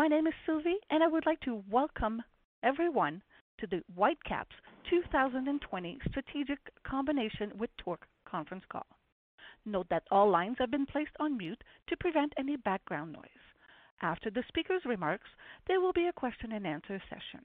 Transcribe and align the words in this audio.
My 0.00 0.08
name 0.08 0.26
is 0.26 0.32
Sylvie, 0.46 0.78
and 0.88 1.04
I 1.04 1.08
would 1.08 1.26
like 1.26 1.40
to 1.40 1.62
welcome 1.70 2.22
everyone 2.62 3.20
to 3.58 3.66
the 3.66 3.82
Whitecap's 3.94 4.56
2020 4.88 5.98
Strategic 6.08 6.58
Combination 6.84 7.52
with 7.58 7.68
TORC 7.76 8.06
conference 8.24 8.64
call. 8.72 8.86
Note 9.66 9.88
that 9.90 10.04
all 10.10 10.30
lines 10.30 10.56
have 10.58 10.70
been 10.70 10.86
placed 10.86 11.10
on 11.20 11.36
mute 11.36 11.62
to 11.88 11.98
prevent 11.98 12.32
any 12.38 12.56
background 12.56 13.12
noise. 13.12 13.44
After 14.00 14.30
the 14.30 14.42
speaker's 14.48 14.86
remarks, 14.86 15.28
there 15.68 15.82
will 15.82 15.92
be 15.92 16.06
a 16.06 16.14
question 16.14 16.52
and 16.52 16.66
answer 16.66 16.98
session. 17.10 17.44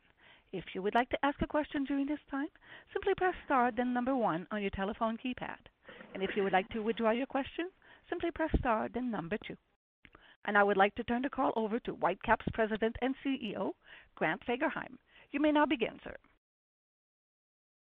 If 0.53 0.63
you 0.73 0.81
would 0.81 0.95
like 0.95 1.09
to 1.09 1.25
ask 1.25 1.41
a 1.41 1.47
question 1.47 1.83
during 1.83 2.05
this 2.05 2.23
time, 2.31 2.47
simply 2.93 3.15
press 3.15 3.35
star 3.43 3.73
then 3.75 3.93
number 3.93 4.15
one 4.15 4.47
on 4.51 4.61
your 4.61 4.71
telephone 4.71 5.17
keypad. 5.17 5.59
And 6.13 6.23
if 6.23 6.29
you 6.37 6.43
would 6.43 6.53
like 6.53 6.69
to 6.69 6.79
withdraw 6.79 7.11
your 7.11 7.27
question, 7.27 7.69
simply 8.07 8.31
press 8.31 8.51
star 8.59 8.87
then 8.93 9.11
number 9.11 9.37
two. 9.45 9.57
And 10.47 10.57
I 10.57 10.63
would 10.63 10.77
like 10.77 10.93
to 10.95 11.03
turn 11.03 11.23
the 11.23 11.29
call 11.29 11.51
over 11.55 11.79
to 11.79 11.91
Whitecap's 11.93 12.45
President 12.53 12.95
and 13.01 13.15
CEO, 13.25 13.71
Grant 14.15 14.41
Fagerheim. 14.47 14.97
You 15.31 15.39
may 15.39 15.51
now 15.51 15.65
begin, 15.65 15.99
sir. 16.03 16.15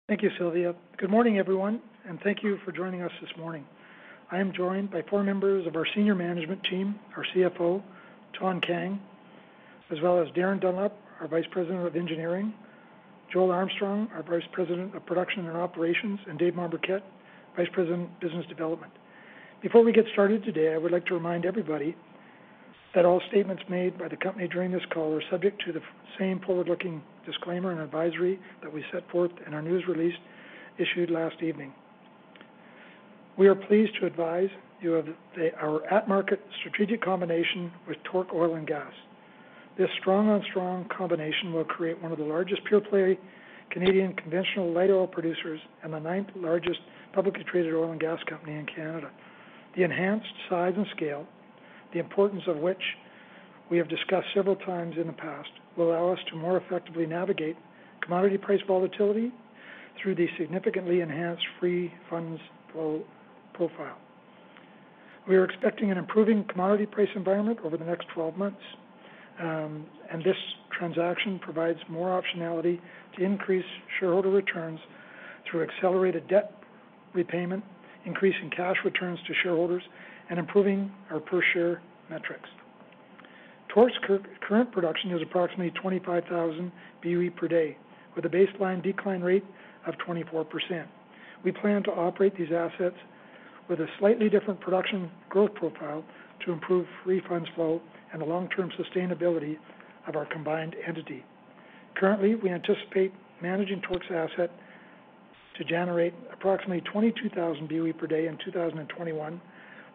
Thank 0.09 0.23
you, 0.23 0.31
Sylvia. 0.39 0.75
Good 0.98 1.11
morning, 1.11 1.39
everyone, 1.39 1.81
and 2.09 2.19
thank 2.25 2.42
you 2.42 2.59
for 2.65 2.73
joining 2.73 3.03
us 3.03 3.12
this 3.20 3.31
morning. 3.39 3.65
I 4.33 4.39
am 4.39 4.53
joined 4.53 4.91
by 4.91 5.03
four 5.09 5.23
members 5.23 5.67
of 5.67 5.77
our 5.77 5.87
senior 5.95 6.17
management 6.17 6.61
team, 6.69 6.97
our 7.17 7.25
CFO, 7.34 7.83
Thanh 8.41 8.61
Kang, 8.67 9.01
as 9.92 9.98
well 10.03 10.20
as 10.20 10.27
Darin 10.35 10.59
Dunlop, 10.59 10.97
our 11.20 11.29
Vice 11.29 11.45
President 11.53 11.87
of 11.87 11.95
Engineering, 11.95 12.53
Joel 13.33 13.53
Armstrong, 13.53 14.09
our 14.14 14.25
Vice 14.25 14.48
President 14.53 14.95
of 14.97 15.07
Production 15.07 15.47
and 15.47 15.57
Operations, 15.57 16.19
and 16.29 16.39
Dave 16.39 16.55
Mombourquette, 16.55 17.03
Vice 17.57 17.69
President, 17.73 18.03
of 18.03 18.20
Business 18.20 18.47
Development. 18.48 18.92
Before 19.62 19.85
we 19.85 19.92
get 19.92 20.05
started 20.12 20.42
today, 20.42 20.73
I 20.75 20.79
would 20.79 20.91
like 20.91 21.07
to 21.07 21.14
remind 21.14 21.45
everybody 21.45 21.95
that 22.94 23.05
all 23.05 23.20
statements 23.28 23.62
made 23.69 23.98
by 23.98 24.08
the 24.08 24.16
company 24.16 24.48
during 24.48 24.72
this 24.72 24.83
call 24.92 25.14
are 25.14 25.22
subject 25.30 25.62
to 25.64 25.72
the 25.72 25.80
same 26.19 26.41
forward-looking 26.41 27.02
disclaimer 27.24 27.70
and 27.70 27.80
advisory 27.80 28.38
that 28.62 28.72
we 28.72 28.84
set 28.92 29.08
forth 29.10 29.30
in 29.46 29.55
our 29.55 29.62
news 29.62 29.84
release 29.86 30.14
issued 30.78 31.11
last 31.11 31.36
evening. 31.42 31.72
We 33.38 33.46
are 33.46 33.55
pleased 33.55 33.92
to 34.00 34.06
advise 34.06 34.48
you 34.80 34.94
of 34.94 35.06
our 35.61 35.86
at-market 35.92 36.41
strategic 36.61 37.02
combination 37.02 37.70
with 37.86 37.96
TORC 38.11 38.28
Oil 38.34 38.55
and 38.55 38.66
Gas. 38.66 38.92
This 39.78 39.88
strong-on-strong 40.00 40.88
combination 40.96 41.52
will 41.52 41.64
create 41.64 42.00
one 42.02 42.12
of 42.12 42.18
the 42.18 42.24
largest 42.24 42.64
pure-play 42.64 43.18
Canadian 43.70 44.14
conventional 44.14 44.72
light 44.72 44.91
oil 44.91 45.06
producers 45.06 45.61
and 45.84 45.92
the 45.92 45.98
ninth-largest 45.98 46.80
publicly 47.12 47.44
traded 47.44 47.72
oil 47.72 47.92
and 47.92 48.00
gas 48.00 48.18
company 48.28 48.58
in 48.58 48.66
Canada. 48.66 49.11
The 49.77 49.84
enhanced 49.84 50.27
size 50.48 50.74
and 50.77 50.86
scale 50.96 51.27
the 51.92 51.98
importance 51.98 52.42
of 52.46 52.56
which 52.58 52.83
we 53.70 53.78
have 53.78 53.88
discussed 53.88 54.27
several 54.34 54.56
times 54.56 54.96
in 55.00 55.06
the 55.06 55.12
past, 55.12 55.48
will 55.77 55.92
allow 55.92 56.12
us 56.12 56.19
to 56.30 56.36
more 56.36 56.56
effectively 56.56 57.06
navigate 57.06 57.56
commodity 58.02 58.36
price 58.36 58.60
volatility 58.66 59.30
through 60.02 60.14
the 60.14 60.27
significantly 60.39 61.00
enhanced 61.00 61.45
free 61.58 61.92
funds 62.08 62.40
flow 62.73 63.02
profile. 63.55 63.98
We 65.29 65.36
are 65.36 65.45
expecting 65.45 65.90
an 65.90 65.98
improving 65.98 66.45
commodity 66.45 66.86
price 66.86 67.08
environment 67.14 67.61
over 67.64 67.77
the 67.77 67.84
next 67.84 68.08
12 68.14 68.36
months, 68.36 68.61
um, 69.40 69.86
and 70.11 70.24
this 70.24 70.36
transaction 70.77 71.39
provides 71.39 71.79
more 71.89 72.20
optionality 72.20 72.80
to 73.17 73.24
increase 73.24 73.64
shareholder 73.98 74.30
returns 74.30 74.80
through 75.48 75.62
accelerated 75.62 76.27
debt 76.29 76.55
repayment, 77.12 77.62
increasing 78.06 78.50
cash 78.50 78.77
returns 78.84 79.18
to 79.27 79.34
shareholders, 79.42 79.83
and 80.30 80.39
improving 80.39 80.91
our 81.11 81.20
per-share 81.20 81.83
metrics. 82.08 82.48
TORC's 83.74 83.95
current 84.48 84.73
production 84.73 85.11
is 85.13 85.23
approximately 85.23 85.70
25,000 85.80 86.73
BOE 87.02 87.30
per 87.36 87.46
day, 87.46 87.77
with 88.17 88.24
a 88.24 88.29
baseline 88.29 88.83
decline 88.83 89.20
rate 89.20 89.45
of 89.86 89.95
24%. 90.07 90.46
We 91.45 91.52
plan 91.52 91.83
to 91.85 91.91
operate 91.91 92.36
these 92.36 92.52
assets 92.52 92.96
with 93.68 93.80
a 93.80 93.86
slightly 93.98 94.29
different 94.29 94.61
production 94.61 95.11
growth 95.29 95.55
profile 95.55 96.05
to 96.45 96.52
improve 96.52 96.86
free 97.05 97.23
funds 97.29 97.48
flow 97.55 97.80
and 98.12 98.20
the 98.20 98.27
long-term 98.27 98.70
sustainability 98.79 99.57
of 100.08 100.17
our 100.17 100.27
combined 100.27 100.74
entity. 100.86 101.24
Currently, 101.97 102.35
we 102.36 102.51
anticipate 102.51 103.12
managing 103.41 103.80
TORC's 103.83 104.11
asset 104.11 104.51
to 105.58 105.64
generate 105.64 106.14
approximately 106.33 106.80
22,000 106.92 107.68
BOE 107.68 107.92
per 107.92 108.07
day 108.07 108.27
in 108.27 108.39
2021 108.45 109.41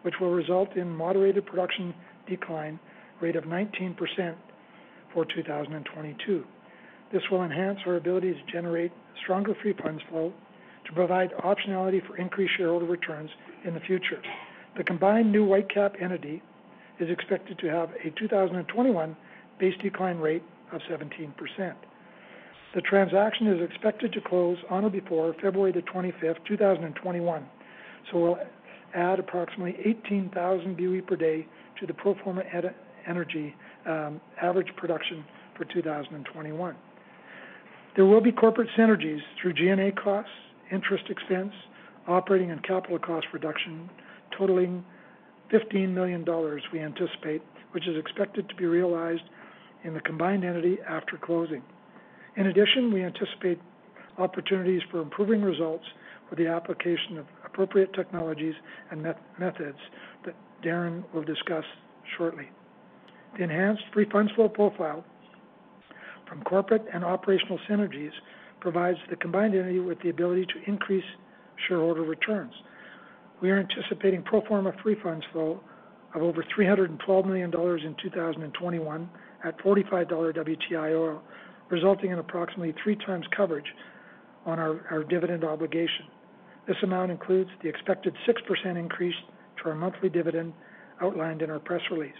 which 0.06 0.14
will 0.20 0.30
result 0.30 0.76
in 0.76 0.88
moderated 0.88 1.44
production 1.44 1.92
decline 2.28 2.78
rate 3.20 3.34
of 3.34 3.42
19% 3.42 3.96
for 5.12 5.24
2022. 5.24 6.44
This 7.12 7.22
will 7.28 7.42
enhance 7.42 7.80
our 7.84 7.96
ability 7.96 8.32
to 8.32 8.52
generate 8.52 8.92
stronger 9.24 9.56
free 9.60 9.74
funds 9.82 10.00
flow 10.08 10.32
to 10.84 10.92
provide 10.92 11.32
optionality 11.44 12.06
for 12.06 12.16
increased 12.18 12.52
shareholder 12.56 12.86
returns 12.86 13.30
in 13.64 13.74
the 13.74 13.80
future. 13.80 14.22
The 14.76 14.84
combined 14.84 15.32
new 15.32 15.44
Whitecap 15.44 16.00
entity 16.00 16.40
is 17.00 17.10
expected 17.10 17.58
to 17.58 17.66
have 17.66 17.90
a 18.04 18.10
2021 18.16 19.16
base 19.58 19.74
decline 19.82 20.18
rate 20.18 20.44
of 20.70 20.82
17%. 20.88 21.32
The 22.76 22.80
transaction 22.82 23.48
is 23.48 23.60
expected 23.68 24.12
to 24.12 24.20
close 24.20 24.58
on 24.70 24.84
or 24.84 24.90
before 24.90 25.34
February 25.42 25.72
the 25.72 25.82
25th, 25.82 26.36
2021, 26.46 27.46
so 28.12 28.18
we'll 28.20 28.38
add 28.96 29.18
approximately 29.18 29.76
18,000 29.84 30.76
BOE 30.76 31.00
per 31.06 31.16
day 31.16 31.46
to 31.78 31.86
the 31.86 31.94
pro 31.94 32.14
forma 32.24 32.42
energy 33.06 33.54
um, 33.86 34.20
average 34.40 34.68
production 34.76 35.24
for 35.56 35.64
2021. 35.66 36.74
There 37.94 38.06
will 38.06 38.20
be 38.20 38.32
corporate 38.32 38.68
synergies 38.78 39.20
through 39.40 39.54
G&A 39.54 39.92
costs, 39.92 40.30
interest 40.70 41.04
expense, 41.08 41.52
operating 42.08 42.50
and 42.50 42.62
capital 42.62 42.98
cost 42.98 43.26
reduction, 43.32 43.88
totaling 44.36 44.84
$15 45.52 45.92
million 45.92 46.24
we 46.72 46.80
anticipate, 46.80 47.42
which 47.72 47.86
is 47.86 47.96
expected 47.96 48.48
to 48.48 48.54
be 48.56 48.66
realized 48.66 49.22
in 49.84 49.94
the 49.94 50.00
combined 50.00 50.44
entity 50.44 50.78
after 50.88 51.16
closing. 51.16 51.62
In 52.36 52.48
addition, 52.48 52.92
we 52.92 53.02
anticipate 53.02 53.58
opportunities 54.18 54.82
for 54.90 55.00
improving 55.00 55.42
results 55.42 55.84
with 56.28 56.38
the 56.38 56.46
application 56.46 57.18
of 57.18 57.26
appropriate 57.56 57.90
technologies 57.94 58.54
and 58.90 59.02
methods 59.02 59.78
that 60.26 60.34
Darin 60.62 61.02
will 61.14 61.22
discuss 61.24 61.64
shortly. 62.18 62.50
The 63.38 63.44
enhanced 63.44 63.82
free 63.94 64.06
funds 64.12 64.30
flow 64.32 64.50
profile 64.50 65.02
from 66.28 66.42
corporate 66.42 66.84
and 66.92 67.02
operational 67.02 67.58
synergies 67.68 68.10
provides 68.60 68.98
the 69.08 69.16
combined 69.16 69.54
entity 69.54 69.78
with 69.78 69.98
the 70.02 70.10
ability 70.10 70.44
to 70.46 70.70
increase 70.70 71.04
shareholder 71.66 72.02
returns. 72.02 72.52
We 73.40 73.50
are 73.50 73.58
anticipating 73.58 74.22
pro 74.22 74.42
forma 74.42 74.72
free 74.82 74.96
funds 75.02 75.24
flow 75.32 75.60
of 76.14 76.22
over 76.22 76.44
$312 76.58 77.26
million 77.26 77.50
in 77.50 77.96
2021 78.02 79.10
at 79.44 79.58
$45 79.60 80.10
WTI 80.10 80.94
oil, 80.94 81.22
resulting 81.70 82.10
in 82.10 82.18
approximately 82.18 82.74
three 82.82 82.96
times 82.96 83.24
coverage 83.34 83.66
on 84.44 84.58
our, 84.58 84.86
our 84.90 85.04
dividend 85.04 85.42
obligation. 85.42 86.06
This 86.66 86.76
amount 86.82 87.12
includes 87.12 87.50
the 87.62 87.68
expected 87.68 88.14
6% 88.26 88.76
increase 88.76 89.14
to 89.58 89.68
our 89.68 89.74
monthly 89.76 90.08
dividend 90.08 90.52
outlined 91.00 91.42
in 91.42 91.50
our 91.50 91.60
press 91.60 91.82
release. 91.90 92.12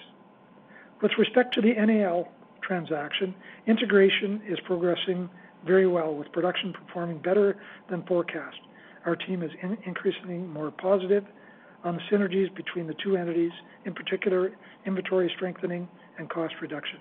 With 1.03 1.13
respect 1.19 1.53
to 1.55 1.61
the 1.61 1.75
NAL 1.75 2.29
transaction, 2.63 3.35
integration 3.67 4.41
is 4.49 4.59
progressing 4.61 5.29
very 5.67 5.87
well, 5.87 6.15
with 6.15 6.31
production 6.33 6.73
performing 6.73 7.19
better 7.19 7.57
than 7.91 8.05
forecast. 8.05 8.59
Our 9.05 9.17
team 9.17 9.43
is 9.43 9.51
increasingly 9.85 10.39
more 10.39 10.71
positive 10.71 11.25
on 11.85 11.97
the 11.97 12.03
synergies 12.17 12.55
between 12.55 12.87
the 12.87 12.95
two 13.03 13.17
entities, 13.17 13.53
in 13.85 13.95
particular, 13.95 14.53
inventory 14.85 15.31
strengthening 15.37 15.89
and 16.19 16.31
cost 16.31 16.55
reduction. 16.61 16.99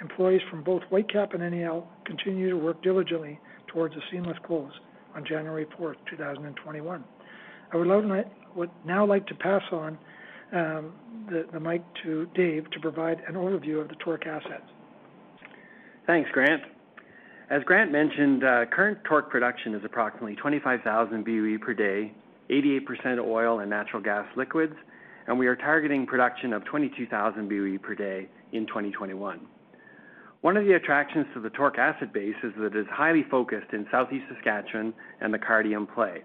Employees 0.00 0.42
from 0.50 0.62
both 0.62 0.82
Whitecap 0.90 1.34
and 1.34 1.56
NAL 1.56 1.88
continue 2.04 2.50
to 2.50 2.56
work 2.56 2.82
diligently 2.82 3.38
towards 3.68 3.94
a 3.94 4.00
seamless 4.10 4.38
close 4.44 4.72
on 5.14 5.24
January 5.24 5.66
4th, 5.78 5.96
2021. 6.10 7.04
I 7.72 7.76
would 7.76 8.70
now 8.84 9.06
like 9.06 9.26
to 9.26 9.34
pass 9.34 9.62
on 9.72 9.98
um, 10.52 10.92
the, 11.28 11.60
mic 11.60 11.82
to 12.04 12.26
Dave 12.34 12.70
to 12.70 12.80
provide 12.80 13.18
an 13.26 13.34
overview 13.34 13.80
of 13.80 13.88
the 13.88 13.96
TORC 13.96 14.26
assets. 14.26 14.64
Thanks, 16.06 16.30
Grant. 16.32 16.62
As 17.50 17.62
Grant 17.64 17.90
mentioned, 17.92 18.44
uh, 18.44 18.66
current 18.66 18.98
TORC 19.04 19.30
production 19.30 19.74
is 19.74 19.82
approximately 19.84 20.36
25,000 20.36 21.24
BOE 21.24 21.58
per 21.64 21.74
day, 21.74 22.12
88% 22.50 23.18
oil 23.18 23.60
and 23.60 23.70
natural 23.70 24.02
gas 24.02 24.26
liquids, 24.36 24.74
and 25.26 25.38
we 25.38 25.46
are 25.46 25.56
targeting 25.56 26.06
production 26.06 26.52
of 26.52 26.64
22,000 26.64 27.48
BOE 27.48 27.78
per 27.78 27.94
day 27.94 28.28
in 28.52 28.66
2021. 28.66 29.40
One 30.44 30.58
of 30.58 30.66
the 30.66 30.74
attractions 30.74 31.24
to 31.32 31.40
the 31.40 31.48
TORC 31.48 31.78
asset 31.78 32.12
base 32.12 32.34
is 32.42 32.52
that 32.58 32.66
it 32.66 32.76
is 32.76 32.86
highly 32.90 33.24
focused 33.30 33.72
in 33.72 33.86
southeast 33.90 34.26
Saskatchewan 34.28 34.92
and 35.22 35.32
the 35.32 35.38
Cardium 35.38 35.86
play. 35.94 36.22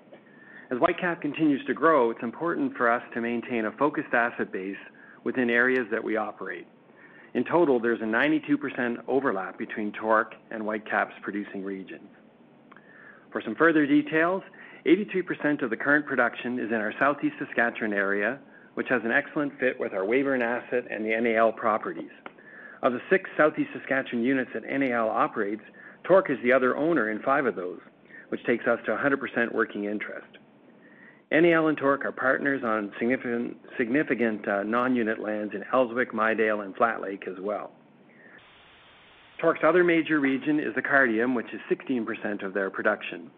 As 0.69 0.77
Whitecap 0.77 1.21
continues 1.21 1.65
to 1.67 1.73
grow, 1.73 2.11
it's 2.11 2.21
important 2.21 2.75
for 2.75 2.91
us 2.91 3.01
to 3.13 3.21
maintain 3.21 3.63
a 3.63 3.71
focused 3.77 4.13
asset 4.13 4.51
base 4.51 4.75
within 5.23 5.49
areas 5.49 5.87
that 5.89 6.03
we 6.03 6.17
operate. 6.17 6.67
In 7.33 7.45
total, 7.45 7.79
there's 7.79 8.01
a 8.01 8.03
92% 8.03 8.97
overlap 9.07 9.57
between 9.57 9.93
TORC 9.93 10.33
and 10.51 10.63
Whitecap's 10.63 11.15
producing 11.21 11.63
regions. 11.63 12.09
For 13.31 13.41
some 13.41 13.55
further 13.55 13.85
details, 13.85 14.43
83% 14.85 15.63
of 15.63 15.69
the 15.69 15.77
current 15.77 16.05
production 16.05 16.59
is 16.59 16.67
in 16.67 16.75
our 16.75 16.93
southeast 16.99 17.35
Saskatchewan 17.39 17.93
area, 17.93 18.39
which 18.73 18.89
has 18.89 19.01
an 19.05 19.11
excellent 19.11 19.57
fit 19.61 19.79
with 19.79 19.93
our 19.93 20.03
Weyburn 20.03 20.41
asset 20.41 20.83
and 20.91 21.05
the 21.05 21.17
NAL 21.21 21.53
properties. 21.53 22.11
Of 22.81 22.93
the 22.93 23.01
six 23.09 23.29
Southeast 23.35 23.71
Saskatchewan 23.73 24.23
units 24.23 24.51
that 24.53 24.63
NAL 24.63 25.09
operates, 25.09 25.63
TORC 26.05 26.29
is 26.29 26.37
the 26.43 26.53
other 26.53 26.77
owner 26.77 27.09
in 27.09 27.21
five 27.21 27.45
of 27.45 27.55
those, 27.55 27.79
which 28.29 28.43
takes 28.45 28.65
us 28.67 28.79
to 28.85 28.91
100% 28.91 29.53
working 29.53 29.85
interest. 29.85 30.27
NAL 31.31 31.67
and 31.67 31.77
TORC 31.77 32.05
are 32.05 32.11
partners 32.11 32.63
on 32.63 32.91
significant, 32.97 33.57
significant 33.77 34.47
uh, 34.47 34.63
non-unit 34.63 35.19
lands 35.19 35.53
in 35.53 35.63
Elswick, 35.73 36.13
Midale, 36.13 36.61
and 36.61 36.75
Flat 36.75 37.01
Lake 37.01 37.25
as 37.27 37.39
well. 37.39 37.71
TORC's 39.41 39.61
other 39.63 39.83
major 39.83 40.19
region 40.19 40.59
is 40.59 40.73
the 40.75 40.81
Cardium, 40.81 41.35
which 41.35 41.53
is 41.53 41.61
16% 41.69 42.43
of 42.43 42.53
their 42.53 42.69
production. 42.69 43.29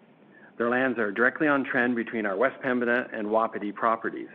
Their 0.58 0.70
lands 0.70 1.00
are 1.00 1.12
directly 1.12 1.48
on 1.48 1.66
trend 1.66 1.96
between 1.96 2.26
our 2.26 2.38
West 2.38 2.62
Pembina 2.64 3.08
and 3.14 3.30
Wapiti 3.30 3.72
properties. 3.72 4.30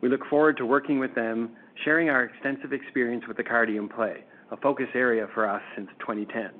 We 0.00 0.08
look 0.08 0.24
forward 0.30 0.56
to 0.58 0.66
working 0.66 0.98
with 0.98 1.14
them, 1.14 1.50
sharing 1.84 2.08
our 2.10 2.24
extensive 2.24 2.72
experience 2.72 3.24
with 3.26 3.36
the 3.36 3.44
Cardium 3.44 3.92
play, 3.92 4.24
a 4.50 4.56
focus 4.58 4.88
area 4.94 5.26
for 5.34 5.48
us 5.48 5.62
since 5.74 5.88
2010. 6.00 6.50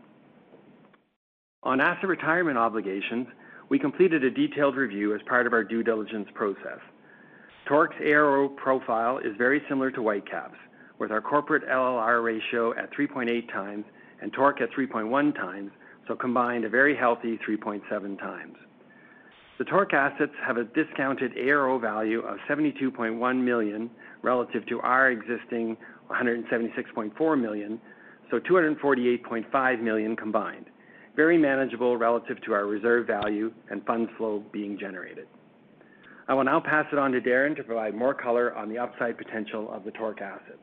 On 1.62 1.80
asset 1.80 2.08
retirement 2.08 2.58
obligations, 2.58 3.26
we 3.68 3.78
completed 3.78 4.22
a 4.24 4.30
detailed 4.30 4.76
review 4.76 5.14
as 5.14 5.20
part 5.28 5.46
of 5.46 5.52
our 5.52 5.64
due 5.64 5.82
diligence 5.82 6.28
process. 6.34 6.78
TORC's 7.66 7.96
ARO 8.00 8.48
profile 8.56 9.18
is 9.18 9.32
very 9.36 9.60
similar 9.68 9.90
to 9.90 10.00
Whitecap's, 10.00 10.58
with 10.98 11.10
our 11.10 11.20
corporate 11.20 11.68
LLR 11.68 12.22
ratio 12.22 12.72
at 12.76 12.92
3.8 12.92 13.52
times 13.52 13.84
and 14.22 14.32
TORC 14.32 14.60
at 14.60 14.70
3.1 14.70 15.34
times, 15.34 15.70
so 16.06 16.14
combined 16.14 16.64
a 16.64 16.68
very 16.68 16.96
healthy 16.96 17.38
3.7 17.46 18.18
times. 18.18 18.56
The 19.58 19.64
TORC 19.64 19.94
assets 19.94 20.32
have 20.46 20.58
a 20.58 20.64
discounted 20.64 21.32
ARO 21.36 21.80
value 21.80 22.20
of 22.20 22.38
72.1 22.48 23.42
million 23.42 23.90
relative 24.22 24.66
to 24.66 24.80
our 24.80 25.10
existing 25.10 25.76
176.4 26.10 27.40
million, 27.40 27.80
so 28.30 28.38
248.5 28.40 29.80
million 29.80 30.16
combined 30.16 30.66
very 31.16 31.38
manageable 31.38 31.96
relative 31.96 32.40
to 32.42 32.52
our 32.52 32.66
reserve 32.66 33.06
value 33.06 33.50
and 33.70 33.84
funds 33.86 34.10
flow 34.18 34.44
being 34.52 34.78
generated. 34.78 35.26
I 36.28 36.34
will 36.34 36.44
now 36.44 36.60
pass 36.60 36.84
it 36.92 36.98
on 36.98 37.12
to 37.12 37.20
Darin 37.20 37.54
to 37.56 37.64
provide 37.64 37.94
more 37.94 38.12
color 38.12 38.54
on 38.54 38.68
the 38.68 38.78
upside 38.78 39.16
potential 39.16 39.72
of 39.72 39.84
the 39.84 39.92
TORC 39.92 40.20
assets. 40.20 40.58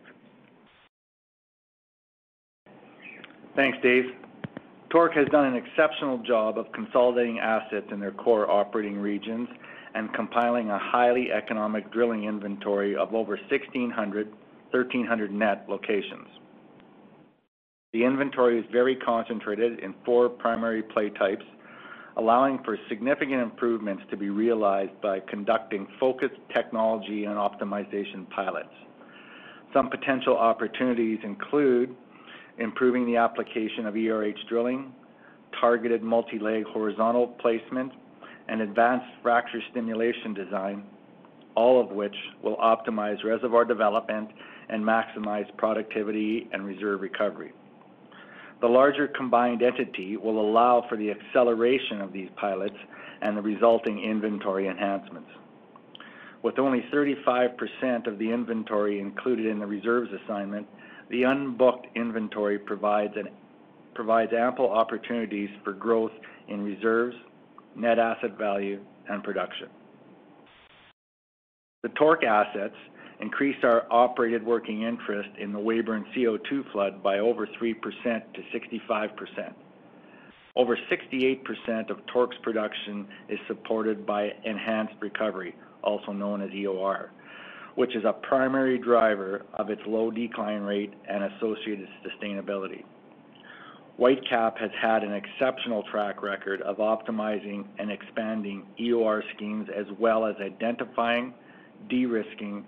Thanks, 3.56 3.78
Dave. 3.81 4.06
TORC 4.89 5.13
has 5.13 5.28
done 5.30 5.46
an 5.46 5.56
exceptional 5.56 6.19
job 6.19 6.57
of 6.57 6.72
consolidating 6.72 7.39
assets 7.39 7.88
in 7.92 8.00
their 8.00 8.12
core 8.12 8.50
operating 8.50 8.98
regions 8.98 9.48
and 9.96 10.13
compiling 10.13 10.69
a 10.69 10.78
highly 10.78 11.31
economic 11.31 11.92
drilling 11.92 12.25
inventory 12.25 12.96
of 12.96 13.13
over 13.13 13.39
1,600, 13.50 14.34
1,300 14.74 15.31
net 15.31 15.66
locations. 15.70 16.28
The 17.94 18.04
inventory 18.04 18.60
is 18.60 18.66
very 18.72 18.96
concentrated 18.96 19.80
in 19.80 19.94
four 20.04 20.28
primary 20.28 20.81
play 20.81 21.12
types, 21.12 21.46
allowing 22.18 22.58
for 22.66 22.78
significant 22.90 23.40
improvements 23.42 24.02
to 24.10 24.18
be 24.18 24.30
realized 24.30 25.00
by 25.02 25.20
conducting 25.30 25.88
focused 26.00 26.40
technology 26.56 27.25
and 27.25 27.36
optimization 27.36 28.28
pilots. 28.31 28.74
Some 29.74 29.90
potential 29.90 30.36
opportunities 30.36 31.20
include 31.24 31.96
improving 32.58 33.06
the 33.06 33.18
application 33.18 33.86
of 33.86 33.96
ERH 33.96 34.38
drilling, 34.50 34.92
targeted 35.60 36.02
multi-leg 36.02 36.64
horizontal 36.66 37.28
placement, 37.28 37.92
and 38.48 38.62
advanced 38.62 39.06
fracture 39.22 39.62
stimulation 39.70 40.34
design, 40.34 40.84
all 41.56 41.80
of 41.80 41.92
which 41.96 42.16
will 42.44 42.58
optimize 42.58 43.24
reservoir 43.24 43.66
development 43.66 44.30
and 44.69 44.83
maximize 44.83 45.45
productivity 45.57 46.50
and 46.51 46.65
reserve 46.65 47.01
recovery. 47.01 47.54
The 48.62 48.68
larger 48.68 49.07
combined 49.10 49.62
entity 49.62 50.15
will 50.15 50.39
allow 50.39 50.86
for 50.88 50.98
the 50.98 51.12
acceleration 51.12 52.01
of 52.01 52.13
these 52.13 52.30
pilots 52.38 52.77
and 53.21 53.36
the 53.36 53.42
resulting 53.42 54.01
inventory 54.04 54.68
enhancements. 54.68 55.30
With 56.44 56.60
only 56.60 56.83
35% 56.94 58.07
of 58.07 58.19
the 58.19 58.31
inventory 58.31 59.00
included 59.00 59.45
in 59.45 59.60
the 59.60 59.65
reserves 59.65 60.12
assignment, 60.24 60.68
the 61.10 61.24
unbooked 61.24 61.94
inventory 61.95 62.60
provides, 62.60 63.13
ample 64.33 64.69
opportunities 64.69 65.50
for 65.63 65.74
growth 65.74 66.12
in 66.48 66.62
reserves, 66.62 67.15
net 67.75 68.00
asset 68.00 68.38
value, 68.38 68.81
and 69.10 69.24
production. 69.24 69.68
The 71.83 71.89
TORC 71.89 72.24
assets 72.24 72.75
increased 73.19 73.63
our 73.63 73.86
operated 73.92 74.44
working 74.44 74.83
interest 74.83 75.30
in 75.38 75.51
the 75.54 75.60
Weyburn 75.60 76.06
CO2 76.15 76.71
flood 76.71 77.04
by 77.04 77.19
over 77.19 77.48
3% 77.48 77.74
to 77.81 78.42
65%. 78.54 79.54
Over 80.56 80.77
68% 80.92 81.89
of 81.89 82.06
TORC's 82.07 82.38
production 82.44 83.07
is 83.27 83.39
supported 83.48 84.06
by 84.06 84.31
enhanced 84.45 84.94
recovery, 85.00 85.56
also 85.81 86.12
known 86.12 86.42
as 86.42 86.51
EOR, 86.51 87.10
which 87.75 87.95
is 87.95 88.04
a 88.06 88.13
primary 88.13 88.77
driver 88.77 89.45
of 89.56 89.71
its 89.71 89.81
low 89.88 90.12
decline 90.12 90.62
rate 90.62 90.94
and 91.10 91.24
associated 91.24 91.88
sustainability. 92.06 92.84
Whitecap 94.00 94.58
has 94.58 94.72
had 94.79 95.03
an 95.03 95.13
exceptional 95.13 95.84
track 95.91 96.24
record 96.24 96.62
of 96.63 96.77
optimizing 96.77 97.65
and 97.77 97.91
expanding 97.91 98.65
EOR 98.79 99.24
schemes 99.36 99.70
as 99.75 99.86
well 100.00 100.25
as 100.25 100.36
identifying, 100.41 101.34
de-risking, 101.89 102.65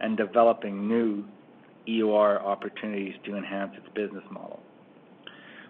and 0.00 0.16
developing 0.16 0.88
new 0.88 1.24
EOR 1.88 2.42
opportunities 2.42 3.14
to 3.24 3.36
enhance 3.36 3.72
its 3.76 3.88
business 3.94 4.24
model. 4.30 4.60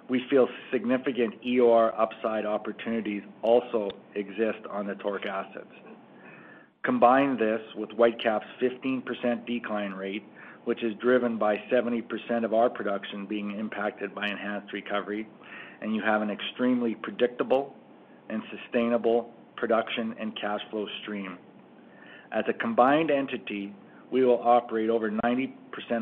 We 0.09 0.23
feel 0.31 0.49
significant 0.73 1.43
EOR 1.45 1.93
upside 1.99 2.47
opportunities 2.47 3.23
also 3.43 3.91
exist 4.15 4.67
on 4.71 4.87
the 4.87 4.95
TORC 4.95 5.27
assets. 5.27 5.73
Combine 6.83 7.37
this 7.37 7.61
with 7.77 7.91
Whitecap's 7.91 8.47
15% 8.63 9.47
decline 9.47 9.93
rate, 9.93 10.23
which 10.65 10.83
is 10.83 10.95
driven 11.01 11.37
by 11.37 11.57
70% 11.71 12.45
of 12.45 12.55
our 12.55 12.71
production 12.71 13.27
being 13.27 13.59
impacted 13.59 14.15
by 14.15 14.27
enhanced 14.27 14.73
recovery, 14.73 15.29
and 15.83 15.95
you 15.95 16.03
have 16.03 16.23
an 16.23 16.31
extremely 16.31 16.95
predictable 16.95 17.75
and 18.31 18.43
sustainable 18.51 19.31
production 19.57 20.15
and 20.19 20.39
cash 20.41 20.61
flow 20.71 20.87
stream. 21.03 21.37
As 22.33 22.45
a 22.49 22.53
combined 22.53 23.11
entity, 23.11 23.75
we 24.11 24.25
will 24.25 24.41
operate 24.43 24.91
over 24.91 25.11
90% 25.11 25.53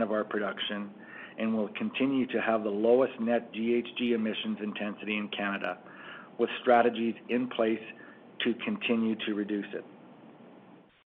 of 0.03 0.13
our 0.13 0.25
production 0.25 0.91
and 1.39 1.55
will 1.55 1.69
continue 1.77 2.27
to 2.29 2.41
have 2.41 2.63
the 2.63 2.71
lowest 2.71 3.19
net 3.21 3.53
GHG 3.53 4.13
emissions 4.15 4.59
intensity 4.63 5.17
in 5.17 5.29
Canada, 5.29 5.79
with 6.39 6.49
strategies 6.63 7.15
in 7.29 7.49
place 7.49 7.81
to 8.45 8.55
continue 8.65 9.17
to 9.27 9.35
reduce 9.35 9.67
it. 9.75 9.85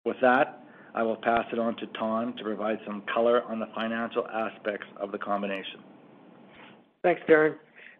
With 0.06 0.18
that, 0.22 0.64
I 0.96 1.04
will 1.04 1.16
pass 1.16 1.46
it 1.52 1.60
on 1.60 1.76
to 1.78 1.88
Thanh 1.88 2.38
to 2.38 2.44
provide 2.44 2.80
some 2.86 3.04
color 3.14 3.42
on 3.44 3.60
the 3.60 3.68
financial 3.74 4.28
aspects 4.28 4.86
of 4.98 5.12
the 5.12 5.18
combination. 5.18 5.82
Thanks, 7.04 7.22
Darin. 7.28 7.56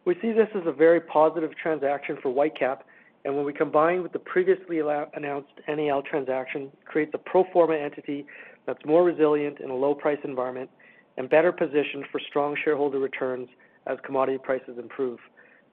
We 0.06 0.16
see 0.22 0.32
this 0.32 0.48
as 0.54 0.64
a 0.66 0.72
very 0.72 1.00
positive 1.02 1.52
transaction 1.62 2.18
for 2.22 2.30
Whitecap, 2.34 2.80
and 3.26 3.36
when 3.36 3.46
we 3.46 3.54
combine 3.54 4.04
with 4.04 4.12
the 4.12 4.20
previously 4.20 4.80
announced 4.80 5.52
NAL 5.68 6.04
transaction, 6.04 6.72
creates 6.86 7.12
a 7.14 7.18
pro 7.18 7.46
forma 7.52 7.76
entity 7.76 8.26
that's 8.66 8.84
more 8.86 9.04
resilient 9.04 9.60
in 9.60 9.70
a 9.70 9.76
low 9.76 9.94
price 9.94 10.20
environment 10.24 10.70
and 11.18 11.30
better 11.30 11.52
positioned 11.52 12.06
for 12.12 12.20
strong 12.30 12.56
shareholder 12.64 13.00
returns 13.00 13.48
as 13.88 13.98
commodity 14.06 14.38
prices 14.42 14.78
improve. 14.78 15.20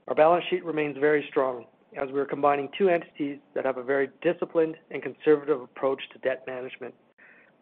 Our 0.08 0.14
balance 0.14 0.44
sheet 0.50 0.64
remains 0.64 0.96
very 0.98 1.24
strong 1.28 1.66
as 2.00 2.10
we 2.12 2.20
are 2.20 2.26
combining 2.26 2.68
two 2.76 2.88
entities 2.88 3.38
that 3.54 3.64
have 3.64 3.76
a 3.76 3.82
very 3.82 4.10
disciplined 4.22 4.76
and 4.90 5.02
conservative 5.02 5.60
approach 5.60 6.00
to 6.12 6.18
debt 6.18 6.44
management. 6.46 6.94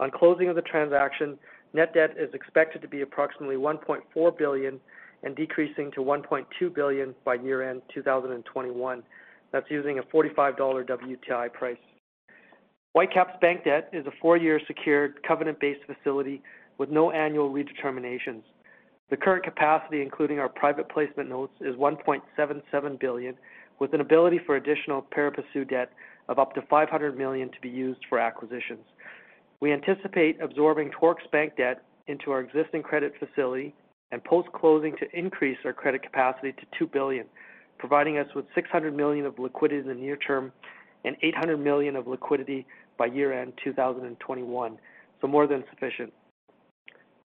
On 0.00 0.10
closing 0.10 0.48
of 0.48 0.56
the 0.56 0.62
transaction, 0.62 1.38
net 1.72 1.94
debt 1.94 2.14
is 2.18 2.32
expected 2.34 2.82
to 2.82 2.88
be 2.88 3.02
approximately 3.02 3.56
1.4 3.56 4.38
billion 4.38 4.80
and 5.22 5.34
decreasing 5.34 5.90
to 5.92 6.00
1.2 6.00 6.74
billion 6.74 7.14
by 7.24 7.34
year-end 7.34 7.82
2021. 7.92 9.02
That's 9.50 9.70
using 9.70 9.98
a 9.98 10.02
$45 10.02 10.86
WTI 10.86 11.52
price. 11.52 11.76
Whitecap's 12.96 13.38
bank 13.40 13.64
debt 13.64 13.90
is 13.92 14.06
a 14.06 14.12
four-year 14.20 14.60
secured 14.66 15.22
covenant-based 15.26 15.80
facility 15.86 16.42
with 16.78 16.90
no 16.90 17.10
annual 17.10 17.50
redeterminations. 17.52 18.42
The 19.10 19.16
current 19.16 19.44
capacity, 19.44 20.02
including 20.02 20.38
our 20.38 20.48
private 20.48 20.88
placement 20.88 21.28
notes, 21.28 21.52
is 21.60 21.74
1.77 21.76 23.00
billion, 23.00 23.34
with 23.78 23.94
an 23.94 24.00
ability 24.00 24.40
for 24.44 24.56
additional 24.56 25.02
pari 25.02 25.30
passu 25.30 25.64
debt 25.64 25.90
of 26.28 26.38
up 26.38 26.54
to 26.54 26.62
500 26.62 27.16
million 27.16 27.48
to 27.50 27.60
be 27.60 27.68
used 27.68 28.00
for 28.08 28.18
acquisitions. 28.18 28.84
We 29.60 29.72
anticipate 29.72 30.40
absorbing 30.40 30.90
TORC's 30.90 31.26
bank 31.32 31.56
debt 31.56 31.82
into 32.06 32.30
our 32.30 32.40
existing 32.40 32.82
credit 32.82 33.12
facility 33.18 33.74
and 34.12 34.22
post-closing 34.24 34.96
to 34.96 35.18
increase 35.18 35.58
our 35.64 35.72
credit 35.72 36.02
capacity 36.02 36.52
to 36.52 36.78
2 36.78 36.86
billion, 36.86 37.26
providing 37.78 38.18
us 38.18 38.26
with 38.34 38.46
600 38.54 38.94
million 38.94 39.26
of 39.26 39.38
liquidity 39.38 39.80
in 39.80 39.88
the 39.88 39.94
near 39.94 40.16
term 40.16 40.52
and 41.04 41.16
800 41.22 41.56
million 41.58 41.96
of 41.96 42.06
liquidity 42.06 42.66
by 42.98 43.06
year-end 43.06 43.52
2021, 43.62 44.78
so 45.20 45.26
more 45.26 45.46
than 45.46 45.64
sufficient. 45.70 46.12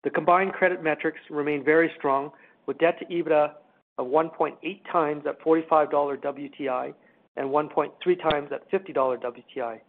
The 0.04 0.10
combined 0.10 0.54
credit 0.54 0.84
metrics 0.84 1.20
remain 1.30 1.64
very 1.64 1.92
strong, 1.98 2.32
with 2.66 2.78
debt 2.78 2.98
to 3.00 3.06
EBITDA 3.06 3.54
of 3.98 4.08
1.8 4.08 4.56
times 4.92 5.24
at 5.28 5.42
$45 5.42 6.22
WTI 6.22 6.94
and 7.36 7.50
1.3 7.50 8.32
times 8.32 8.50
at 8.52 8.70
$50 8.72 8.94
WTI, 8.94 9.80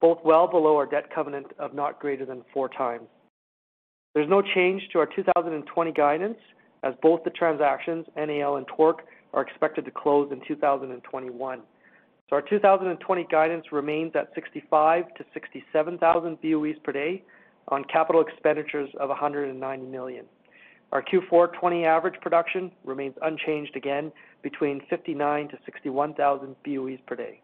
both 0.00 0.18
well 0.24 0.46
below 0.46 0.76
our 0.76 0.86
debt 0.86 1.12
covenant 1.14 1.46
of 1.58 1.74
not 1.74 2.00
greater 2.00 2.24
than 2.24 2.42
four 2.52 2.68
times. 2.68 3.06
There's 4.14 4.28
no 4.28 4.42
change 4.42 4.82
to 4.92 4.98
our 4.98 5.06
2020 5.06 5.92
guidance, 5.92 6.38
as 6.82 6.94
both 7.02 7.22
the 7.24 7.30
transactions, 7.30 8.06
NAL 8.16 8.56
and 8.56 8.66
TORC, 8.76 9.02
are 9.32 9.42
expected 9.42 9.84
to 9.84 9.90
close 9.90 10.32
in 10.32 10.40
2021. 10.48 11.60
So 12.30 12.36
our 12.36 12.42
2020 12.42 13.26
guidance 13.28 13.66
remains 13.72 14.12
at 14.14 14.30
65,000 14.36 15.12
to 15.16 15.24
67,000 15.34 16.38
BOEs 16.40 16.76
per 16.84 16.92
day 16.92 17.24
on 17.68 17.82
capital 17.92 18.22
expenditures 18.22 18.88
of 19.00 19.08
190 19.08 19.86
million. 19.86 20.24
Our 20.92 21.02
Q4 21.02 21.52
20 21.58 21.84
average 21.84 22.20
production 22.20 22.70
remains 22.84 23.16
unchanged 23.22 23.74
again 23.76 24.12
between 24.42 24.80
59,000 24.88 25.48
to 25.48 25.58
61,000 25.64 26.54
BOEs 26.64 27.00
per 27.06 27.16
day. 27.16 27.40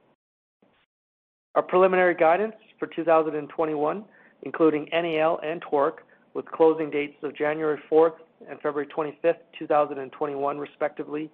Our 1.56 1.62
preliminary 1.62 2.14
guidance 2.14 2.54
for 2.78 2.86
2021, 2.86 4.04
including 4.44 4.88
NAL 4.92 5.40
and 5.42 5.62
TORC, 5.68 6.04
with 6.34 6.46
closing 6.46 6.90
dates 6.90 7.16
of 7.22 7.34
January 7.34 7.80
4th 7.90 8.16
and 8.48 8.60
February 8.60 8.86
25th, 8.86 9.38
2021 9.58 10.58
respectively, 10.58 11.30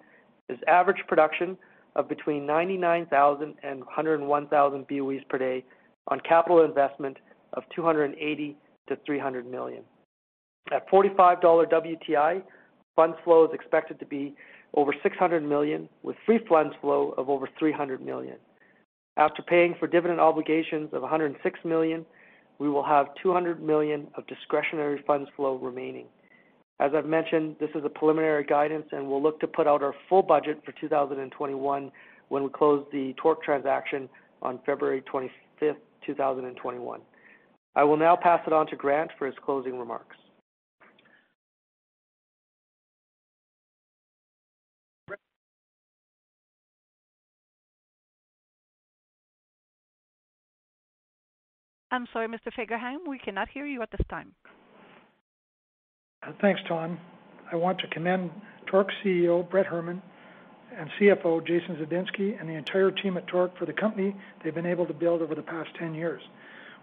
is 0.48 0.58
average 0.68 1.02
production 1.08 1.58
of 1.96 2.08
between 2.08 2.46
99,000 2.46 3.54
and 3.62 3.80
101,000 3.80 4.88
BOEs 4.88 5.22
per 5.28 5.38
day 5.38 5.64
on 6.08 6.20
capital 6.20 6.64
investment 6.64 7.18
of 7.52 7.64
280 7.74 8.56
to 8.88 8.96
300 9.04 9.46
million. 9.46 9.82
At 10.72 10.88
$45 10.88 11.42
WTI, 11.42 12.42
funds 12.96 13.16
flow 13.24 13.44
is 13.44 13.50
expected 13.52 13.98
to 14.00 14.06
be 14.06 14.34
over 14.74 14.94
600 15.02 15.42
million, 15.42 15.88
with 16.02 16.16
free 16.24 16.40
funds 16.48 16.74
flow 16.80 17.14
of 17.18 17.28
over 17.28 17.48
300 17.58 18.00
million. 18.00 18.36
After 19.18 19.42
paying 19.42 19.74
for 19.78 19.86
dividend 19.86 20.20
obligations 20.20 20.88
of 20.94 21.02
106 21.02 21.58
million, 21.64 22.06
we 22.58 22.70
will 22.70 22.84
have 22.84 23.08
200 23.22 23.62
million 23.62 24.06
of 24.14 24.26
discretionary 24.26 25.02
funds 25.06 25.28
flow 25.36 25.56
remaining. 25.56 26.06
As 26.80 26.90
I've 26.96 27.06
mentioned, 27.06 27.56
this 27.60 27.70
is 27.74 27.84
a 27.84 27.88
preliminary 27.88 28.44
guidance, 28.44 28.86
and 28.92 29.08
we'll 29.08 29.22
look 29.22 29.38
to 29.40 29.46
put 29.46 29.66
out 29.66 29.82
our 29.82 29.94
full 30.08 30.22
budget 30.22 30.60
for 30.64 30.72
2021 30.72 31.92
when 32.28 32.42
we 32.42 32.48
close 32.48 32.84
the 32.92 33.14
TORC 33.22 33.42
transaction 33.42 34.08
on 34.40 34.58
February 34.66 35.02
25th, 35.02 35.76
2021. 36.04 37.00
I 37.74 37.84
will 37.84 37.96
now 37.96 38.16
pass 38.16 38.40
it 38.46 38.52
on 38.52 38.66
to 38.68 38.76
Grant 38.76 39.10
for 39.18 39.26
his 39.26 39.34
closing 39.44 39.78
remarks. 39.78 40.16
I'm 51.92 52.06
sorry, 52.10 52.26
Mr. 52.26 52.50
Fagerheim, 52.58 53.06
we 53.06 53.18
cannot 53.18 53.48
hear 53.50 53.66
you 53.66 53.82
at 53.82 53.90
this 53.90 54.06
time. 54.08 54.32
Thanks, 56.40 56.60
Tom. 56.68 56.98
I 57.50 57.56
want 57.56 57.80
to 57.80 57.88
commend 57.88 58.30
TORC 58.70 58.86
CEO, 59.04 59.48
Brett 59.50 59.66
Herman, 59.66 60.00
and 60.76 60.88
CFO, 61.00 61.44
Jason 61.44 61.76
Zabinsky, 61.76 62.40
and 62.40 62.48
the 62.48 62.54
entire 62.54 62.92
team 62.92 63.16
at 63.16 63.26
TORC 63.26 63.58
for 63.58 63.66
the 63.66 63.72
company 63.72 64.14
they've 64.42 64.54
been 64.54 64.66
able 64.66 64.86
to 64.86 64.94
build 64.94 65.20
over 65.20 65.34
the 65.34 65.42
past 65.42 65.70
10 65.80 65.94
years. 65.94 66.22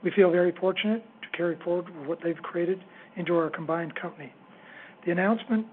We 0.04 0.12
feel 0.12 0.30
very 0.30 0.52
fortunate 0.60 1.06
to 1.22 1.38
carry 1.38 1.58
forward 1.64 1.86
what 2.06 2.20
they've 2.22 2.38
created 2.38 2.84
into 3.16 3.34
our 3.38 3.50
combined 3.50 3.96
company. 3.96 4.34
The 5.06 5.14
announcement 5.14 5.66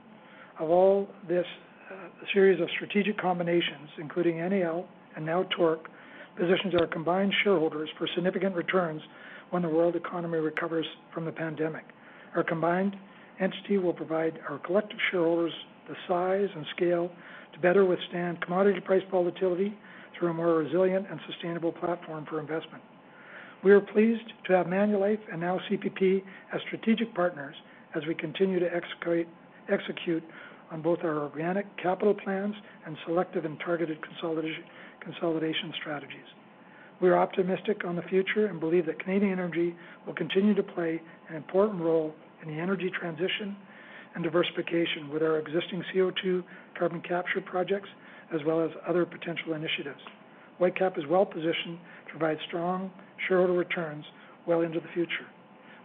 of 0.61 0.70
all 0.70 1.08
this 1.28 1.44
uh, 1.90 2.08
series 2.32 2.61
of 2.61 2.68
strategic 2.76 3.18
combinations, 3.18 3.88
including 3.99 4.38
NAL 4.38 4.87
and 5.16 5.26
now 5.26 5.42
TORC, 5.56 5.88
positions 6.37 6.75
our 6.78 6.87
combined 6.87 7.35
shareholders 7.42 7.88
for 7.99 8.08
significant 8.14 8.54
returns 8.54 9.02
when 9.50 9.62
the 9.62 9.68
world 9.68 9.96
economy 9.96 10.38
recovers 10.38 10.87
from 11.12 11.25
the 11.25 11.32
pandemic. 11.32 11.85
Our 12.37 12.44
combined 12.44 12.94
entity 13.40 13.78
will 13.78 13.93
provide 13.93 14.38
our 14.49 14.59
collective 14.59 14.99
shareholders 15.11 15.52
the 15.88 15.95
size 16.09 16.49
and 16.55 16.66
scale 16.75 17.11
to 17.52 17.61
better 17.61 17.85
withstand 17.85 18.40
commodity 18.43 18.81
price 18.81 19.02
volatility 19.11 19.76
through 20.19 20.31
a 20.31 20.35
more 20.35 20.55
resilient 20.55 21.07
and 21.11 21.21
sustainable 21.31 21.73
platform 21.73 22.26
for 22.28 22.40
investment. 22.40 22.83
We 23.62 23.73
are 23.73 23.81
pleased 23.81 24.33
to 24.47 24.52
have 24.52 24.66
Manulife 24.66 25.21
and 25.31 25.40
now 25.40 25.59
CPP 25.71 26.23
as 26.52 26.61
strategic 26.66 27.14
partners 27.14 27.55
as 27.95 28.02
we 28.07 28.14
continue 28.14 28.59
to 28.61 28.69
execute 29.69 30.25
on 30.71 30.83
both 30.83 31.00
our 31.02 31.19
organic 31.23 31.66
capital 31.76 32.14
plans 32.14 32.55
and 32.87 32.97
selective 33.07 33.45
and 33.45 33.59
targeted 33.61 33.99
consolidation 35.02 35.73
strategies. 35.81 36.26
We 37.00 37.09
are 37.09 37.19
optimistic 37.19 37.85
on 37.85 37.97
the 37.97 38.02
future 38.02 38.47
and 38.47 38.59
believe 38.59 38.87
that 38.87 38.99
Canadian 38.99 39.33
Energy 39.33 39.75
will 40.07 40.14
continue 40.14 40.55
to 40.55 40.62
play 40.62 41.00
an 41.28 41.37
important 41.37 41.83
role 41.83 42.14
in 42.47 42.55
the 42.55 42.61
energy 42.62 42.91
transition 42.99 43.57
and 44.15 44.25
diversification 44.25 45.11
with 45.11 45.23
our 45.23 45.38
existing 45.38 45.83
CO2 45.95 46.43
carbon 46.79 47.00
capture 47.03 47.41
projects, 47.41 47.88
as 48.35 48.41
well 48.47 48.65
as 48.65 48.71
other 48.88 49.05
potential 49.05 49.55
initiatives. 49.55 50.00
Whitecap 50.61 50.99
is 50.99 51.05
well-positioned 51.09 51.79
to 52.07 52.19
provide 52.19 52.38
strong 52.49 52.91
shareholder 53.29 53.53
returns 53.53 54.05
well 54.47 54.62
into 54.62 54.81
the 54.81 54.88
future. 54.95 55.26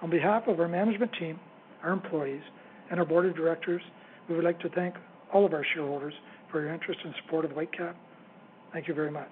On 0.02 0.10
behalf 0.10 0.44
of 0.48 0.60
our 0.60 0.68
management 0.68 1.12
team, 1.20 1.40
our 1.84 1.92
employees, 1.92 2.42
and 2.90 3.00
our 3.00 3.06
board 3.06 3.26
of 3.26 3.36
directors, 3.36 3.82
we 4.30 4.36
would 4.36 4.44
like 4.44 4.60
to 4.62 4.70
thank 4.70 4.96
all 5.34 5.46
of 5.46 5.54
our 5.54 5.66
shareholders 5.74 6.14
for 6.52 6.62
your 6.62 6.74
interest 6.74 7.00
and 7.04 7.14
support 7.24 7.46
of 7.46 7.52
Whitecap. 7.52 7.96
Thank 8.74 8.88
you 8.88 8.94
very 8.94 9.12
much. 9.12 9.32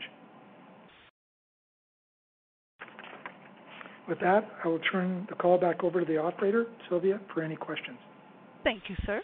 With 4.09 4.19
that, 4.21 4.43
I 4.63 4.67
will 4.67 4.79
turn 4.91 5.27
the 5.29 5.35
call 5.35 5.59
back 5.59 5.83
over 5.83 5.99
to 5.99 6.05
the 6.05 6.17
operator, 6.17 6.65
Sylvia, 6.89 7.21
for 7.31 7.43
any 7.43 7.55
questions. 7.55 7.99
Thank 8.63 8.89
you, 8.89 8.95
sir. 9.05 9.21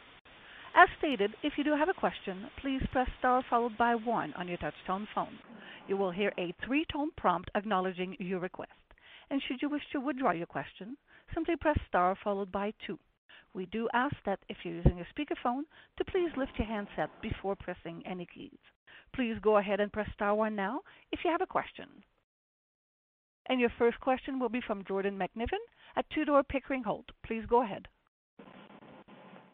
As 0.75 0.87
stated, 0.99 1.31
if 1.41 1.53
you 1.57 1.63
do 1.63 1.71
have 1.71 1.89
a 1.89 1.93
question, 1.93 2.45
please 2.61 2.83
press 2.91 3.09
star 3.17 3.43
followed 3.49 3.75
by 3.79 3.95
one 3.95 4.31
on 4.35 4.47
your 4.47 4.59
touchtone 4.59 5.07
phone. 5.15 5.39
You 5.87 5.97
will 5.97 6.11
hear 6.11 6.31
a 6.37 6.53
three-tone 6.63 7.09
prompt 7.17 7.49
acknowledging 7.55 8.15
your 8.19 8.39
request. 8.39 8.71
And 9.31 9.41
should 9.41 9.59
you 9.59 9.69
wish 9.69 9.81
to 9.91 9.99
withdraw 9.99 10.33
your 10.33 10.45
question, 10.45 10.97
simply 11.33 11.55
press 11.55 11.79
star 11.87 12.15
followed 12.23 12.51
by 12.51 12.71
two. 12.85 12.99
We 13.55 13.65
do 13.65 13.89
ask 13.91 14.15
that 14.27 14.39
if 14.49 14.57
you're 14.63 14.75
using 14.75 14.99
a 15.01 15.19
speakerphone, 15.19 15.63
to 15.97 16.05
please 16.05 16.29
lift 16.37 16.59
your 16.59 16.67
handset 16.67 17.09
before 17.23 17.55
pressing 17.55 18.03
any 18.05 18.27
keys. 18.27 18.59
Please 19.15 19.37
go 19.41 19.57
ahead 19.57 19.79
and 19.79 19.91
press 19.91 20.09
star 20.13 20.35
one 20.35 20.55
now 20.55 20.81
if 21.11 21.21
you 21.25 21.31
have 21.31 21.41
a 21.41 21.47
question. 21.47 21.87
And 23.47 23.59
your 23.59 23.71
first 23.77 23.99
question 23.99 24.39
will 24.39 24.49
be 24.49 24.61
from 24.65 24.83
Jordan 24.85 25.17
McNiven 25.17 25.61
at 25.95 26.09
Tudor, 26.09 26.41
Pickering, 26.43 26.83
Holt. 26.83 27.05
Please 27.25 27.43
go 27.47 27.63
ahead. 27.63 27.87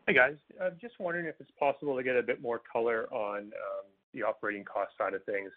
Hey, 0.07 0.13
guys. 0.13 0.36
I'm 0.62 0.77
just 0.79 1.00
wondering 1.00 1.25
if 1.25 1.36
it's 1.39 1.51
possible 1.60 1.95
to 1.98 2.03
get 2.03 2.15
a 2.15 2.24
bit 2.24 2.41
more 2.41 2.62
color 2.71 3.07
on 3.13 3.39
um, 3.39 3.86
the 4.13 4.24
operating 4.24 4.63
cost 4.63 4.91
side 4.98 5.13
of 5.13 5.24
things. 5.25 5.51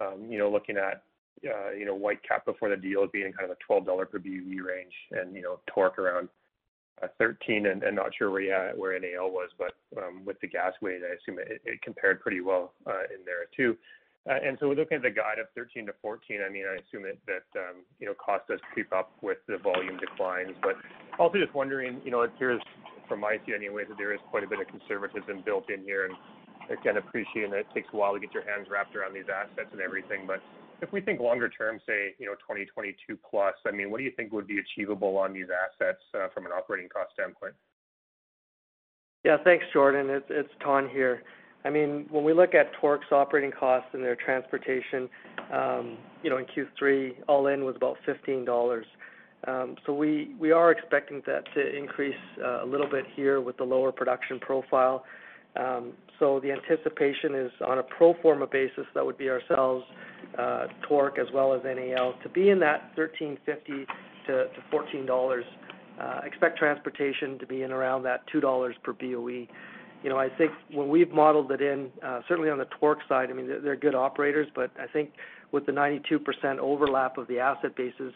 Um, 0.00 0.26
you 0.28 0.38
know, 0.38 0.50
looking 0.50 0.76
at, 0.76 1.02
uh, 1.46 1.70
you 1.70 1.84
know, 1.84 1.96
Whitecap 1.96 2.44
before 2.44 2.70
the 2.70 2.76
deal 2.76 3.06
being 3.12 3.32
kind 3.32 3.50
of 3.50 3.56
a 3.56 3.72
$12 3.72 4.10
per 4.10 4.18
BOE 4.18 4.62
range 4.64 4.94
and, 5.12 5.34
you 5.34 5.42
know, 5.42 5.60
TORC 5.72 5.98
around 5.98 6.28
uh, 7.02 7.08
13 7.18 7.66
and, 7.66 7.82
and 7.82 7.96
not 7.96 8.10
sure 8.16 8.30
where 8.30 8.98
NAL 8.98 9.30
was, 9.30 9.50
but 9.58 9.72
um, 9.98 10.24
with 10.24 10.40
the 10.40 10.48
gas 10.48 10.72
weight, 10.82 11.00
I 11.04 11.14
assume 11.14 11.38
it, 11.38 11.60
it 11.64 11.82
compared 11.82 12.20
pretty 12.20 12.40
well 12.40 12.74
uh, 12.86 13.04
in 13.14 13.24
there 13.24 13.46
too. 13.56 13.76
And 14.26 14.58
so 14.60 14.68
we're 14.68 14.74
looking 14.74 14.96
at 14.96 15.02
the 15.02 15.10
guide 15.10 15.38
of 15.40 15.46
13 15.56 15.86
to 15.86 15.94
14. 16.02 16.40
I 16.44 16.52
mean, 16.52 16.64
I 16.68 16.76
assume 16.76 17.08
that, 17.08 17.16
that 17.24 17.48
um, 17.58 17.88
you 17.98 18.06
know, 18.06 18.12
cost 18.14 18.46
does 18.48 18.60
creep 18.72 18.92
up 18.92 19.12
with 19.22 19.38
the 19.48 19.56
volume 19.56 19.96
declines. 19.96 20.52
But 20.62 20.76
also 21.18 21.38
just 21.38 21.54
wondering, 21.54 22.02
you 22.04 22.10
know, 22.10 22.20
it 22.22 22.30
appears 22.36 22.60
from 23.08 23.20
my 23.20 23.40
seat 23.46 23.54
anyway, 23.56 23.84
that 23.88 23.96
there 23.96 24.12
is 24.12 24.20
quite 24.30 24.44
a 24.44 24.46
bit 24.46 24.60
of 24.60 24.68
conservatism 24.68 25.42
built 25.44 25.70
in 25.70 25.82
here. 25.82 26.04
And 26.04 26.14
again, 26.68 26.98
appreciating 26.98 27.50
that 27.52 27.60
it 27.60 27.66
takes 27.74 27.88
a 27.92 27.96
while 27.96 28.12
to 28.12 28.20
get 28.20 28.34
your 28.34 28.44
hands 28.44 28.68
wrapped 28.70 28.94
around 28.94 29.14
these 29.14 29.28
assets 29.32 29.72
and 29.72 29.80
everything. 29.80 30.26
But 30.26 30.42
if 30.82 30.92
we 30.92 31.00
think 31.00 31.18
longer 31.20 31.48
term, 31.48 31.80
say, 31.86 32.14
you 32.18 32.26
know, 32.26 32.34
2022 32.44 33.18
plus, 33.28 33.54
I 33.66 33.70
mean, 33.70 33.90
what 33.90 33.98
do 33.98 34.04
you 34.04 34.12
think 34.16 34.32
would 34.32 34.46
be 34.46 34.60
achievable 34.60 35.16
on 35.16 35.32
these 35.32 35.48
assets 35.48 36.02
uh, 36.14 36.28
from 36.32 36.44
an 36.44 36.52
operating 36.52 36.88
cost 36.88 37.12
standpoint? 37.14 37.54
Yeah, 39.24 39.36
thanks, 39.44 39.64
Jordan. 39.72 40.08
It's, 40.08 40.26
it's 40.30 40.52
Thanh 40.64 40.90
here. 40.90 41.22
I 41.64 41.70
mean, 41.70 42.06
when 42.10 42.24
we 42.24 42.32
look 42.32 42.54
at 42.54 42.72
TORC's 42.80 43.12
operating 43.12 43.52
costs 43.52 43.88
and 43.92 44.02
their 44.02 44.16
transportation, 44.16 45.08
um, 45.52 45.98
you 46.22 46.30
know, 46.30 46.38
in 46.38 46.46
Q3, 46.46 47.16
all 47.28 47.48
in 47.48 47.64
was 47.64 47.76
about 47.76 47.96
$15. 48.06 48.82
Um, 49.46 49.76
so 49.86 49.92
we, 49.94 50.52
are 50.52 50.70
expecting 50.70 51.22
that 51.26 51.44
to 51.54 51.76
increase 51.76 52.14
uh, 52.42 52.64
a 52.64 52.66
little 52.66 52.88
bit 52.88 53.04
here 53.14 53.40
with 53.40 53.56
the 53.56 53.64
lower 53.64 53.92
production 53.92 54.38
profile. 54.38 55.04
Um, 55.56 55.92
so 56.18 56.40
the 56.40 56.52
anticipation 56.52 57.34
is 57.34 57.50
on 57.66 57.78
a 57.78 57.82
pro 57.82 58.14
forma 58.22 58.46
basis, 58.46 58.86
that 58.94 59.04
would 59.04 59.18
be 59.18 59.28
ourselves, 59.28 59.84
uh, 60.38 60.66
TORC 60.88 61.18
as 61.18 61.26
well 61.34 61.52
as 61.54 61.62
NAL, 61.64 62.14
to 62.22 62.28
be 62.28 62.50
in 62.50 62.60
that 62.60 62.94
13.50 62.96 63.38
to, 63.46 63.86
to 64.26 64.48
$14. 64.72 65.42
Uh, 65.98 66.20
expect 66.24 66.58
transportation 66.58 67.38
to 67.38 67.46
be 67.46 67.62
in 67.62 67.72
around 67.72 68.02
that 68.02 68.22
$2 68.34 68.72
per 68.82 68.92
BOE 68.92 69.46
you 70.02 70.08
know, 70.08 70.18
I 70.18 70.28
think 70.28 70.52
when 70.72 70.88
we've 70.88 71.10
modeled 71.10 71.50
it 71.52 71.60
in, 71.60 71.90
uh, 72.04 72.20
certainly 72.28 72.50
on 72.50 72.58
the 72.58 72.66
TORC 72.78 73.00
side, 73.08 73.30
I 73.30 73.34
mean, 73.34 73.48
they're, 73.62 73.76
good 73.76 73.94
operators, 73.94 74.48
but 74.54 74.70
I 74.80 74.86
think 74.86 75.10
with 75.52 75.66
the 75.66 75.72
92% 75.72 76.58
overlap 76.58 77.18
of 77.18 77.26
the 77.28 77.38
asset 77.38 77.76
bases, 77.76 78.12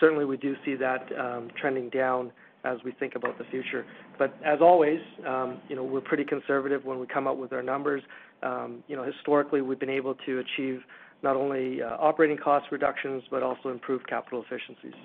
certainly 0.00 0.24
we 0.24 0.36
do 0.36 0.54
see 0.64 0.74
that 0.76 1.06
um, 1.18 1.48
trending 1.60 1.90
down 1.90 2.32
as 2.64 2.78
we 2.84 2.92
think 2.92 3.14
about 3.14 3.38
the 3.38 3.44
future. 3.44 3.86
But 4.18 4.36
as 4.44 4.58
always, 4.60 5.00
um, 5.26 5.60
you 5.68 5.76
know, 5.76 5.84
we're 5.84 6.00
pretty 6.00 6.24
conservative 6.24 6.84
when 6.84 6.98
we 6.98 7.06
come 7.06 7.26
up 7.26 7.36
with 7.36 7.52
our 7.52 7.62
numbers. 7.62 8.02
Um, 8.42 8.82
you 8.88 8.96
know, 8.96 9.04
historically, 9.04 9.60
we've 9.60 9.78
been 9.78 9.90
able 9.90 10.14
to 10.26 10.40
achieve 10.40 10.80
not 11.22 11.36
only 11.36 11.82
uh, 11.82 11.96
operating 11.98 12.36
cost 12.36 12.66
reductions, 12.70 13.22
but 13.30 13.42
also 13.42 13.70
improved 13.70 14.08
capital 14.08 14.44
efficiencies. 14.44 14.98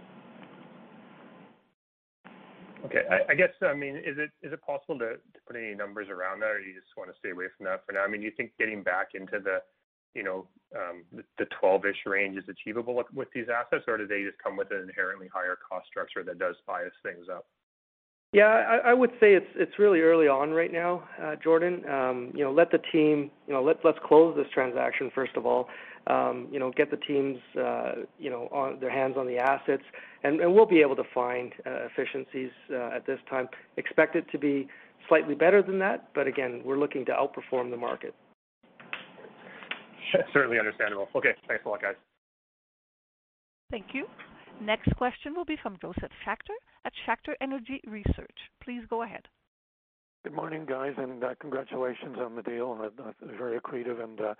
Okay. 2.86 3.04
I, 3.30 3.34
guess, 3.34 3.50
I 3.62 3.74
mean, 3.74 3.96
is 3.96 4.18
it 4.18 4.32
is 4.42 4.52
it 4.52 4.62
possible 4.62 5.00
to, 5.00 5.16
put 5.48 5.56
any 5.56 5.74
numbers 5.74 6.10
around 6.10 6.42
that, 6.42 6.52
or 6.52 6.60
do 6.60 6.68
you 6.68 6.76
just 6.76 6.98
want 6.98 7.10
to 7.10 7.18
stay 7.18 7.30
away 7.30 7.46
from 7.56 7.66
that 7.66 7.86
for 7.86 7.94
now? 7.94 8.04
I 8.04 8.08
mean, 8.08 8.22
do 8.22 8.26
you 8.26 8.34
think 8.36 8.52
getting 8.60 8.84
back 8.84 9.10
into 9.14 9.40
the, 9.40 9.60
you 10.14 10.24
know, 10.24 10.48
um, 10.76 11.04
the, 11.14 11.24
the 11.38 11.46
12-ish 11.64 12.06
range 12.06 12.38
is 12.38 12.44
achievable 12.50 13.02
with, 13.14 13.28
these 13.34 13.48
assets, 13.48 13.86
or 13.88 13.98
do 13.98 14.06
they 14.06 14.24
just 14.24 14.38
come 14.44 14.58
with 14.58 14.72
an 14.72 14.82
inherently 14.82 15.30
higher 15.34 15.58
cost 15.58 15.88
structure 15.88 16.24
that 16.24 16.40
does 16.40 16.56
bias 16.68 16.92
things 17.04 17.28
up? 17.32 17.46
Yeah, 18.34 18.80
I, 18.84 18.96
would 18.96 19.12
say 19.20 19.38
it's 19.38 19.78
really 19.78 20.02
early 20.02 20.28
on 20.28 20.52
right 20.52 20.74
now, 20.74 21.04
uh, 21.22 21.36
Jordan. 21.36 21.84
Um, 21.88 22.32
you 22.34 22.44
know, 22.44 22.52
let 22.52 22.72
the 22.72 22.80
team, 22.92 23.30
you 23.46 23.54
know, 23.54 23.64
let 23.64 23.78
let's 23.84 24.00
close 24.04 24.36
this 24.36 24.48
transaction 24.52 25.12
first 25.14 25.38
of 25.38 25.46
all. 25.46 25.68
Um, 26.08 26.50
you 26.52 26.60
know, 26.60 26.70
get 26.76 26.92
the 26.92 26.98
teams, 26.98 27.38
uh, 27.58 27.94
you 28.20 28.30
know, 28.30 28.50
on 28.52 28.80
their 28.82 28.92
hands 28.92 29.16
on 29.18 29.26
the 29.26 29.38
assets, 29.38 29.84
and, 30.24 30.42
and 30.42 30.54
we'll 30.54 30.66
be 30.66 30.82
able 30.82 30.98
to 30.98 31.04
find 31.14 31.54
uh, 31.66 31.86
efficiencies 31.86 32.52
uh, 32.74 32.96
at 32.96 33.06
this 33.06 33.20
time. 33.30 33.48
Expect 33.78 34.18
it 34.18 34.26
to 34.34 34.38
be 34.38 34.68
slightly 35.08 35.34
better 35.34 35.62
than 35.62 35.80
that, 35.80 36.10
but 36.14 36.28
again, 36.28 36.62
we're 36.66 36.78
looking 36.78 37.06
to 37.06 37.12
outperform 37.14 37.70
the 37.70 37.78
market. 37.78 38.14
Certainly 40.34 40.60
understandable. 40.60 41.08
Okay, 41.16 41.32
thanks 41.48 41.64
a 41.66 41.70
lot, 41.70 41.82
guys. 41.82 41.96
Thank 43.72 43.88
you. 43.94 44.06
Next 44.62 44.96
question 44.98 45.34
will 45.36 45.46
be 45.46 45.58
from 45.62 45.78
Josef 45.82 46.12
Schachter 46.26 46.58
at 46.86 46.94
Schachter 47.08 47.34
Energy 47.42 47.82
Research. 47.88 48.38
Please 48.64 48.84
go 48.90 49.04
ahead. 49.04 49.24
Good 50.24 50.34
morning, 50.34 50.66
guys, 50.66 50.94
and 50.98 51.24
uh, 51.24 51.36
congratulations 51.40 52.18
on 52.18 52.36
the 52.36 52.44
deal. 52.44 52.80
Uh, 52.82 53.12
very 53.38 53.60
accretive. 53.60 54.02
And 54.02 54.22
uh, 54.22 54.34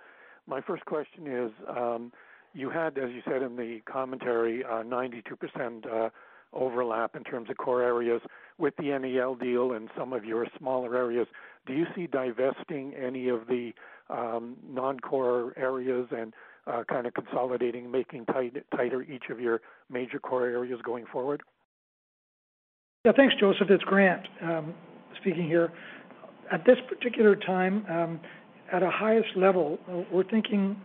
my 0.46 0.60
first 0.60 0.84
question 0.84 1.26
is, 1.26 1.50
um, 1.68 2.12
you 2.52 2.70
had, 2.70 2.98
as 2.98 3.10
you 3.10 3.20
said 3.24 3.42
in 3.42 3.56
the 3.56 3.80
commentary, 3.90 4.62
92% 4.62 5.86
uh, 5.86 5.88
uh, 5.88 6.08
overlap 6.52 7.16
in 7.16 7.24
terms 7.24 7.50
of 7.50 7.56
core 7.56 7.82
areas 7.82 8.22
with 8.58 8.74
the 8.76 8.96
NAL 8.96 9.34
deal 9.34 9.72
and 9.72 9.88
some 9.98 10.12
of 10.12 10.24
your 10.24 10.46
smaller 10.56 10.96
areas. 10.96 11.26
Do 11.66 11.72
you 11.72 11.84
see 11.96 12.06
divesting 12.06 12.94
any 12.94 13.28
of 13.28 13.48
the 13.48 13.72
um, 14.08 14.56
non-core 14.68 15.52
areas 15.56 16.06
and 16.16 16.32
uh, 16.66 16.84
kind 16.88 17.06
of 17.06 17.14
consolidating, 17.14 17.90
making 17.90 18.26
tight, 18.26 18.54
tighter 18.76 19.02
each 19.02 19.24
of 19.30 19.40
your 19.40 19.60
major 19.90 20.18
core 20.18 20.46
areas 20.46 20.78
going 20.84 21.06
forward? 21.12 21.42
Yeah, 23.04 23.12
thanks, 23.16 23.34
Josef. 23.38 23.68
It's 23.68 23.84
Grant 23.84 24.26
um, 24.42 24.74
speaking 25.20 25.46
here. 25.46 25.72
At 26.52 26.64
this 26.64 26.76
particular 26.88 27.36
time, 27.36 27.84
um, 27.90 28.20
at 28.72 28.82
a 28.82 28.90
highest 28.90 29.36
level, 29.36 29.78
uh, 29.88 30.02
we're 30.12 30.28
thinking 30.28 30.76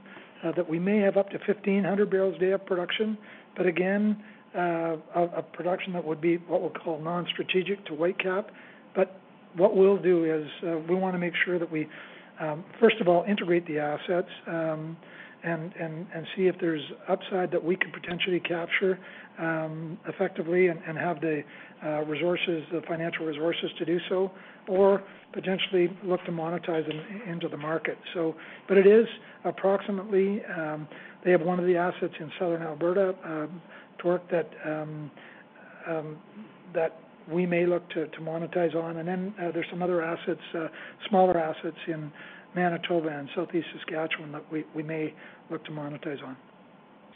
uh, 0.44 0.52
that 0.54 0.70
we 0.70 0.80
may 0.80 1.00
have 1.00 1.18
up 1.18 1.30
to 1.30 1.38
1,500 1.38 2.10
barrels 2.10 2.36
a 2.38 2.40
day 2.40 2.52
of 2.52 2.66
production, 2.66 3.18
but 3.58 3.66
again, 3.66 4.22
uh, 4.58 4.96
a 5.16 5.44
production 5.44 5.94
that 5.94 6.04
would 6.04 6.20
be 6.20 6.38
what 6.38 6.62
we'll 6.62 6.72
call 6.72 7.00
non-strategic 7.00 7.86
to 7.86 7.92
Whitecap. 7.92 8.46
But 8.96 9.20
what 9.56 9.76
we'll 9.76 10.02
do 10.02 10.26
is 10.26 10.48
we 10.90 10.96
want 10.96 11.14
to 11.14 11.20
make 11.20 11.34
sure 11.46 11.60
that 11.60 11.72
we, 11.72 11.88
um, 12.40 12.64
first 12.80 12.96
of 13.00 13.08
all, 13.08 13.24
integrate 13.28 13.68
the 13.68 13.78
assets 13.78 14.30
and, 15.44 15.74
see 16.36 16.48
if 16.48 16.56
there's 16.60 16.82
upside 17.08 17.52
that 17.52 17.64
we 17.64 17.76
could 17.76 17.94
potentially 17.94 18.40
capture 18.40 19.00
um, 19.40 19.98
effectively 20.08 20.68
and, 20.68 20.80
have 20.98 21.22
the 21.22 21.44
uh, 21.86 22.04
resources, 22.06 22.64
the 22.72 22.82
financial 22.88 23.26
resources 23.26 23.70
to 23.78 23.86
do 23.86 24.00
so, 24.10 24.32
or 24.68 25.02
potentially 25.34 25.90
look 26.04 26.24
to 26.26 26.32
monetize 26.32 26.86
them 26.88 27.02
into 27.28 27.48
the 27.48 27.58
market. 27.58 27.98
But 28.68 28.78
it 28.78 28.88
is 28.88 29.08
approximately, 29.46 30.42
um, 30.46 30.88
they 31.24 31.32
have 31.32 31.42
one 31.42 31.60
of 31.60 31.66
the 31.66 31.78
assets 31.78 32.14
in 32.20 32.32
southern 32.40 32.64
Alberta, 32.64 33.16
um, 33.24 33.62
TORC, 34.00 34.30
that, 34.32 34.50
we 37.32 37.46
may 37.46 37.66
look 37.66 37.88
to, 37.92 38.08
to 38.08 38.20
monetize 38.20 38.76
on. 38.76 38.98
And 38.98 39.08
then 39.08 39.34
uh, 39.40 39.52
there's 39.52 39.68
some 39.70 39.84
other 39.84 40.04
assets, 40.04 40.42
uh, 40.56 40.68
smaller 41.10 41.38
assets 41.38 41.78
in 41.88 42.12
Manitoba 42.56 43.10
and 43.10 43.30
southeast 43.36 43.68
Saskatchewan 43.74 44.32
that 44.32 44.52
we, 44.52 44.66
we 44.74 44.84
may 44.84 45.14
look 45.50 45.64
to 45.66 45.72
monetize 45.72 46.24
on. 46.24 46.38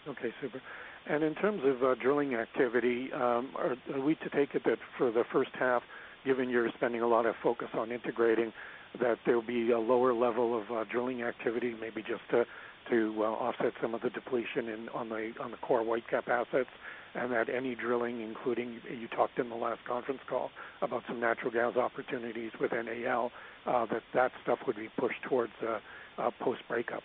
Okay, 0.08 0.32
super. 0.42 0.62
And 1.10 1.24
in 1.24 1.36
terms 1.36 1.62
of 1.66 1.84
uh, 1.84 1.96
drilling 1.96 2.36
activity, 2.36 3.12
um, 3.14 3.50
are, 3.58 3.76
are 3.94 4.02
we 4.02 4.16
to 4.16 4.30
take 4.30 4.56
it 4.56 4.64
that 4.66 4.80
for 4.98 5.12
the 5.12 5.24
first 5.32 5.52
half, 5.60 5.82
given 6.26 6.50
you're 6.50 6.70
spending 6.76 7.02
a 7.02 7.08
lot 7.08 7.26
of 7.26 7.36
focus 7.42 7.68
on 7.74 7.92
integrating, 7.92 8.54
that 9.00 9.18
there 9.26 9.36
will 9.36 9.42
be 9.42 9.72
a 9.72 9.80
lower 9.80 10.14
level 10.14 10.58
of 10.58 10.72
uh, 10.72 10.84
drilling 10.90 11.24
activity, 11.24 11.76
maybe 11.80 12.02
just 12.02 12.22
to 12.30 12.46
to 12.90 13.14
uh, 13.20 13.24
offset 13.24 13.74
some 13.82 13.94
of 13.94 14.02
the 14.02 14.10
depletion 14.10 14.70
in 14.70 14.90
on 14.90 15.10
the 15.10 15.34
on 15.42 15.52
the 15.52 15.58
core 15.58 15.84
Whitecap 15.84 16.28
assets, 16.28 16.70
and 17.16 17.32
that 17.32 17.50
any 17.50 17.76
drilling, 17.76 18.22
including 18.22 18.80
you 18.90 19.08
talked 19.08 19.40
in 19.40 19.50
the 19.50 19.56
last 19.56 19.80
conference 19.88 20.22
call 20.30 20.50
about 20.82 21.04
some 21.08 21.20
natural 21.20 21.52
gas 21.52 21.76
opportunities 21.76 22.52
with 22.60 22.72
NAL, 22.72 23.32
uh, 23.66 23.86
that 23.86 24.02
that 24.14 24.32
stuff 24.44 24.60
would 24.68 24.76
be 24.76 24.90
pushed 24.98 25.22
towards 25.28 25.54
uh, 25.62 25.80
uh, 26.22 26.32
post 26.40 26.62
breakup. 26.68 27.04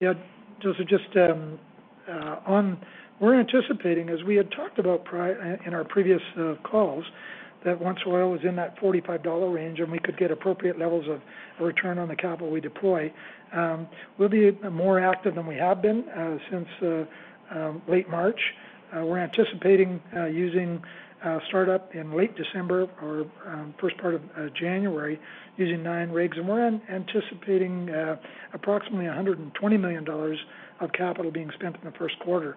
Yeah, 0.00 0.14
Josef, 0.62 0.86
just 0.88 1.16
um, 1.16 1.58
on, 2.46 2.78
we're 3.20 3.38
anticipating, 3.38 4.10
as 4.10 4.22
we 4.24 4.34
had 4.36 4.50
talked 4.50 4.78
about 4.78 5.06
in 5.66 5.72
our 5.72 5.84
previous 5.84 6.20
calls, 6.64 7.04
that 7.64 7.80
once 7.80 7.98
oil 8.06 8.30
was 8.30 8.40
in 8.44 8.56
that 8.56 8.76
$45 8.78 9.52
range 9.52 9.80
and 9.80 9.90
we 9.90 9.98
could 9.98 10.16
get 10.16 10.30
appropriate 10.30 10.78
levels 10.78 11.06
of 11.08 11.20
return 11.60 11.98
on 11.98 12.08
the 12.08 12.16
capital 12.16 12.50
we 12.50 12.60
deploy, 12.60 13.12
um, 13.52 13.88
we'll 14.18 14.28
be 14.28 14.52
more 14.70 15.00
active 15.00 15.34
than 15.34 15.46
we 15.46 15.56
have 15.56 15.80
been 15.80 16.08
uh, 16.10 16.38
since 16.50 16.68
um, 17.50 17.82
late 17.88 18.08
March. 18.08 18.40
We're 18.92 19.18
anticipating 19.18 20.00
using 20.30 20.80
startup 21.48 21.92
in 21.96 22.16
late 22.16 22.36
December 22.36 22.88
or 23.02 23.26
um, 23.44 23.74
first 23.80 23.98
part 23.98 24.14
of 24.14 24.54
January 24.54 25.18
using 25.56 25.82
nine 25.82 26.10
rigs, 26.10 26.36
and 26.36 26.46
we're 26.46 26.80
anticipating 26.88 27.90
approximately 28.52 29.06
$120 29.06 29.80
million 29.80 30.06
of 30.80 30.92
capital 30.92 31.32
being 31.32 31.50
spent 31.54 31.76
in 31.76 31.84
the 31.84 31.96
first 31.98 32.18
quarter. 32.20 32.56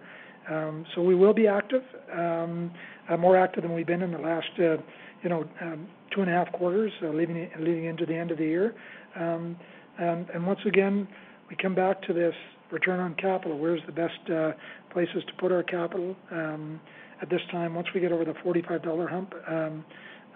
Um, 0.50 0.86
so 0.96 1.02
we 1.02 1.16
will 1.16 1.34
be 1.34 1.48
active, 1.48 1.84
um, 2.12 2.72
uh, 3.10 3.18
more 3.18 3.38
active 3.38 3.64
than 3.64 3.74
we've 3.74 3.88
been 3.88 4.02
in 4.02 4.12
the 4.12 4.18
last, 4.18 4.48
uh, 4.60 4.78
you 5.22 5.30
know, 5.30 5.46
um, 5.62 5.88
two 6.14 6.22
and 6.22 6.30
a 6.30 6.34
half 6.34 6.52
quarters, 6.54 6.92
uh, 7.04 7.10
leading 7.10 7.50
leading 7.60 7.86
into 7.86 8.06
the 8.06 8.16
end 8.16 8.32
of 8.32 8.38
the 8.38 8.46
year. 8.46 8.76
Um, 9.16 9.58
and, 9.98 10.30
and 10.30 10.46
once 10.46 10.60
again, 10.66 11.08
we 11.50 11.56
come 11.56 11.76
back 11.76 12.02
to 12.04 12.14
this 12.14 12.34
return 12.72 13.00
on 13.00 13.16
capital. 13.16 13.58
Where's 13.58 13.82
the 13.86 13.92
best 13.92 14.30
uh, 14.32 14.52
places 14.92 15.24
to 15.28 15.34
put 15.40 15.52
our 15.52 15.64
capital 15.64 16.16
um, 16.32 16.80
at 17.22 17.30
this 17.30 17.42
time? 17.52 17.74
Once 17.74 17.88
we 17.94 18.02
get 18.02 18.12
over 18.12 18.26
the 18.26 18.34
$45 18.46 19.10
hump, 19.10 19.34
um, 19.50 19.86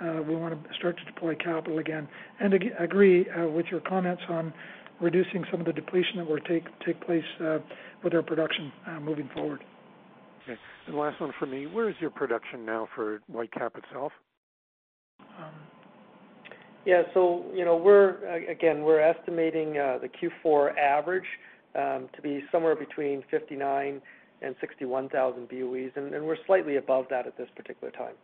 uh, 0.02 0.21
we 0.24 0.36
want 0.36 0.62
to 0.62 0.74
start 0.74 0.97
to 0.97 1.06
deploy 1.06 1.36
capital 1.36 1.78
again. 1.78 2.08
And 2.39 2.54
ag- 2.54 2.74
agree 2.80 3.30
uh, 3.30 3.47
with 3.47 3.67
your 3.67 3.82
comments 3.82 4.24
on 4.30 4.54
reducing 5.00 5.43
some 5.52 5.60
of 5.60 5.65
the 5.65 5.74
depletion 5.74 6.17
that 6.17 6.28
will 6.28 6.39
take 6.39 6.65
take 6.86 7.00
place 7.06 7.24
uh, 7.43 7.60
with 8.04 8.13
our 8.13 8.21
production 8.24 8.71
moving 9.02 9.30
forward. 9.34 9.63
Okay. 10.43 10.60
And 10.88 10.97
last 10.97 11.19
one 11.21 11.32
for 11.39 11.45
me. 11.45 11.67
Where 11.67 11.89
is 11.89 11.95
your 11.99 12.10
production 12.10 12.65
now 12.65 12.88
for 12.95 13.21
Whitecap 13.32 13.77
itself? 13.77 14.12
Um, 15.19 15.54
yeah, 16.86 17.04
so 17.13 17.45
you 17.54 17.63
know 17.63 17.75
we're 17.75 18.25
again 18.49 18.82
we're 18.82 18.99
estimating 18.99 19.77
uh, 19.77 19.99
the 20.01 20.10
Q4 20.10 20.75
average 20.77 21.25
um, 21.75 22.10
to 22.15 22.21
be 22.21 22.43
somewhere 22.51 22.75
between 22.75 23.23
59 23.30 24.01
and 24.41 24.56
61,000 24.60 25.47
BOEs, 25.47 25.91
and, 25.95 26.15
and 26.15 26.25
we're 26.25 26.38
slightly 26.47 26.77
above 26.77 27.06
that 27.12 27.27
at 27.27 27.38
this 27.38 27.47
particular 27.56 27.91
time. 27.91 28.15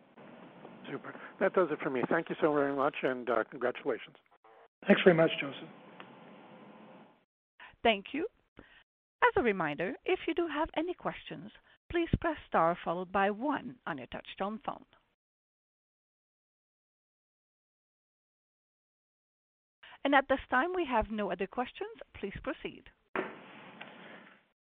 Super. 0.90 1.14
That 1.38 1.54
does 1.54 1.68
it 1.70 1.78
for 1.80 1.90
me. 1.90 2.02
Thank 2.10 2.28
you 2.28 2.36
so 2.40 2.52
very 2.52 2.74
much, 2.74 2.94
and 3.02 3.30
uh, 3.30 3.44
congratulations. 3.50 4.16
Thanks 4.86 5.02
very 5.04 5.14
much, 5.14 5.30
Josef. 5.40 5.68
Thank 7.84 8.06
you. 8.12 8.26
As 8.58 9.32
a 9.36 9.42
reminder, 9.42 9.92
if 10.04 10.18
you 10.26 10.34
do 10.34 10.48
have 10.52 10.68
any 10.76 10.94
questions, 10.94 11.50
please 11.90 12.08
press 12.20 12.36
star 12.46 12.76
followed 12.84 13.12
by 13.12 13.30
one 13.30 13.76
on 13.86 13.98
your 13.98 14.06
touchtone 14.08 14.58
phone. 14.64 14.84
And 20.04 20.14
at 20.14 20.28
this 20.28 20.38
time, 20.50 20.70
we 20.74 20.86
have 20.86 21.10
no 21.10 21.30
other 21.30 21.46
questions. 21.46 21.90
Please 22.18 22.32
proceed. 22.42 22.84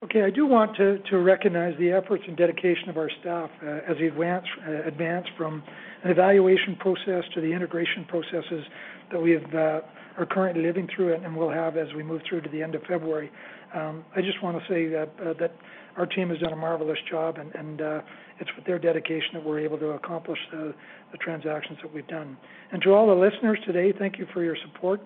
Okay, 0.05 0.25
I 0.25 0.31
do 0.31 0.47
want 0.47 0.77
to, 0.77 0.99
to 1.11 1.19
recognize 1.19 1.75
the 1.79 1.93
efforts 1.93 2.25
and 2.27 2.37
dedication 2.37 2.89
of 2.89 2.97
our 2.97 3.09
staff 3.21 3.49
uh, 3.63 3.89
as 3.89 3.97
we 4.01 4.09
advance, 4.09 4.45
uh, 4.67 4.89
advance 4.89 5.27
from 5.39 5.63
an 6.03 6.11
evaluation 6.11 6.75
process 6.81 7.23
to 7.35 7.41
the 7.41 7.53
integration 7.53 8.05
processes 8.09 8.65
that 9.13 9.23
we 9.23 9.37
uh, 9.37 9.81
are 10.19 10.27
currently 10.29 10.63
living 10.63 10.89
through 10.95 11.15
and 11.15 11.37
will 11.37 11.51
have 11.51 11.77
as 11.77 11.87
we 11.95 12.03
move 12.03 12.21
through 12.29 12.41
to 12.41 12.49
the 12.51 12.61
end 12.61 12.75
of 12.75 12.83
February. 12.83 13.31
Um, 13.75 14.05
I 14.17 14.23
just 14.23 14.43
want 14.43 14.59
to 14.59 14.65
say 14.69 14.89
that 14.89 15.53
our 15.97 16.07
team 16.07 16.31
has 16.31 16.39
done 16.39 16.53
a 16.53 16.57
marvelous 16.57 16.99
job, 17.11 17.37
and, 17.39 17.81
uh, 17.81 18.01
it's 18.41 18.51
with 18.57 18.65
their 18.67 18.79
dedication 18.79 19.35
that 19.35 19.45
we're 19.45 19.61
able 19.61 19.79
to 19.79 19.91
accomplish 19.91 20.39
the, 20.51 20.75
the 21.13 21.19
transactions 21.19 21.79
that 21.83 21.93
we've 21.93 22.09
done. 22.09 22.37
And 22.73 22.83
to 22.83 22.93
all 22.93 23.07
the 23.07 23.15
listeners 23.15 23.59
today, 23.67 23.93
thank 23.97 24.19
you 24.19 24.27
for 24.33 24.43
your 24.43 24.57
support 24.67 25.01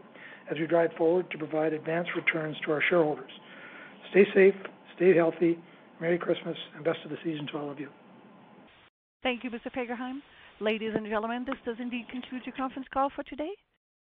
as 0.51 0.57
we 0.59 0.67
drive 0.67 0.91
forward 0.97 1.31
to 1.33 1.39
provide 1.39 1.73
advanced 1.73 2.11
returns 2.17 2.57
to 2.65 2.73
our 2.73 2.83
shareholders. 2.89 3.31
Stay 4.11 4.25
safe, 4.35 4.55
Stay 4.97 5.15
healthy. 5.15 5.59
Merry 6.01 6.19
Christmas 6.19 6.57
and 6.75 6.85
best 6.85 6.99
of 7.05 7.11
the 7.11 7.17
season 7.23 7.47
to 7.53 7.59
all 7.59 7.71
of 7.71 7.79
you. 7.79 7.89
Thank 9.23 9.45
you, 9.45 9.51
Mr. 9.51 9.71
Fagerheim. 9.75 10.21
Ladies 10.61 10.93
and 10.95 11.07
gentlemen, 11.07 11.45
this 11.47 11.57
does 11.65 11.77
indeed 11.79 12.07
conclude 12.11 12.43
your 12.47 12.55
conference 12.55 12.89
call 12.93 13.11
for 13.15 13.23
today. 13.25 13.51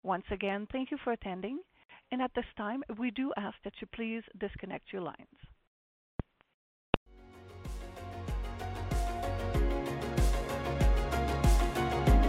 Once 0.03 0.25
again, 0.31 0.67
thank 0.71 0.91
you 0.91 0.97
for 1.03 1.13
attending. 1.13 1.59
And 2.11 2.21
at 2.21 2.31
this 2.35 2.45
time, 2.57 2.83
we 2.99 3.09
do 3.11 3.31
ask 3.37 3.55
that 3.63 3.73
you 3.79 3.87
please 3.95 4.21
disconnect 4.39 4.91
your 4.91 5.01
lines. 5.01 5.17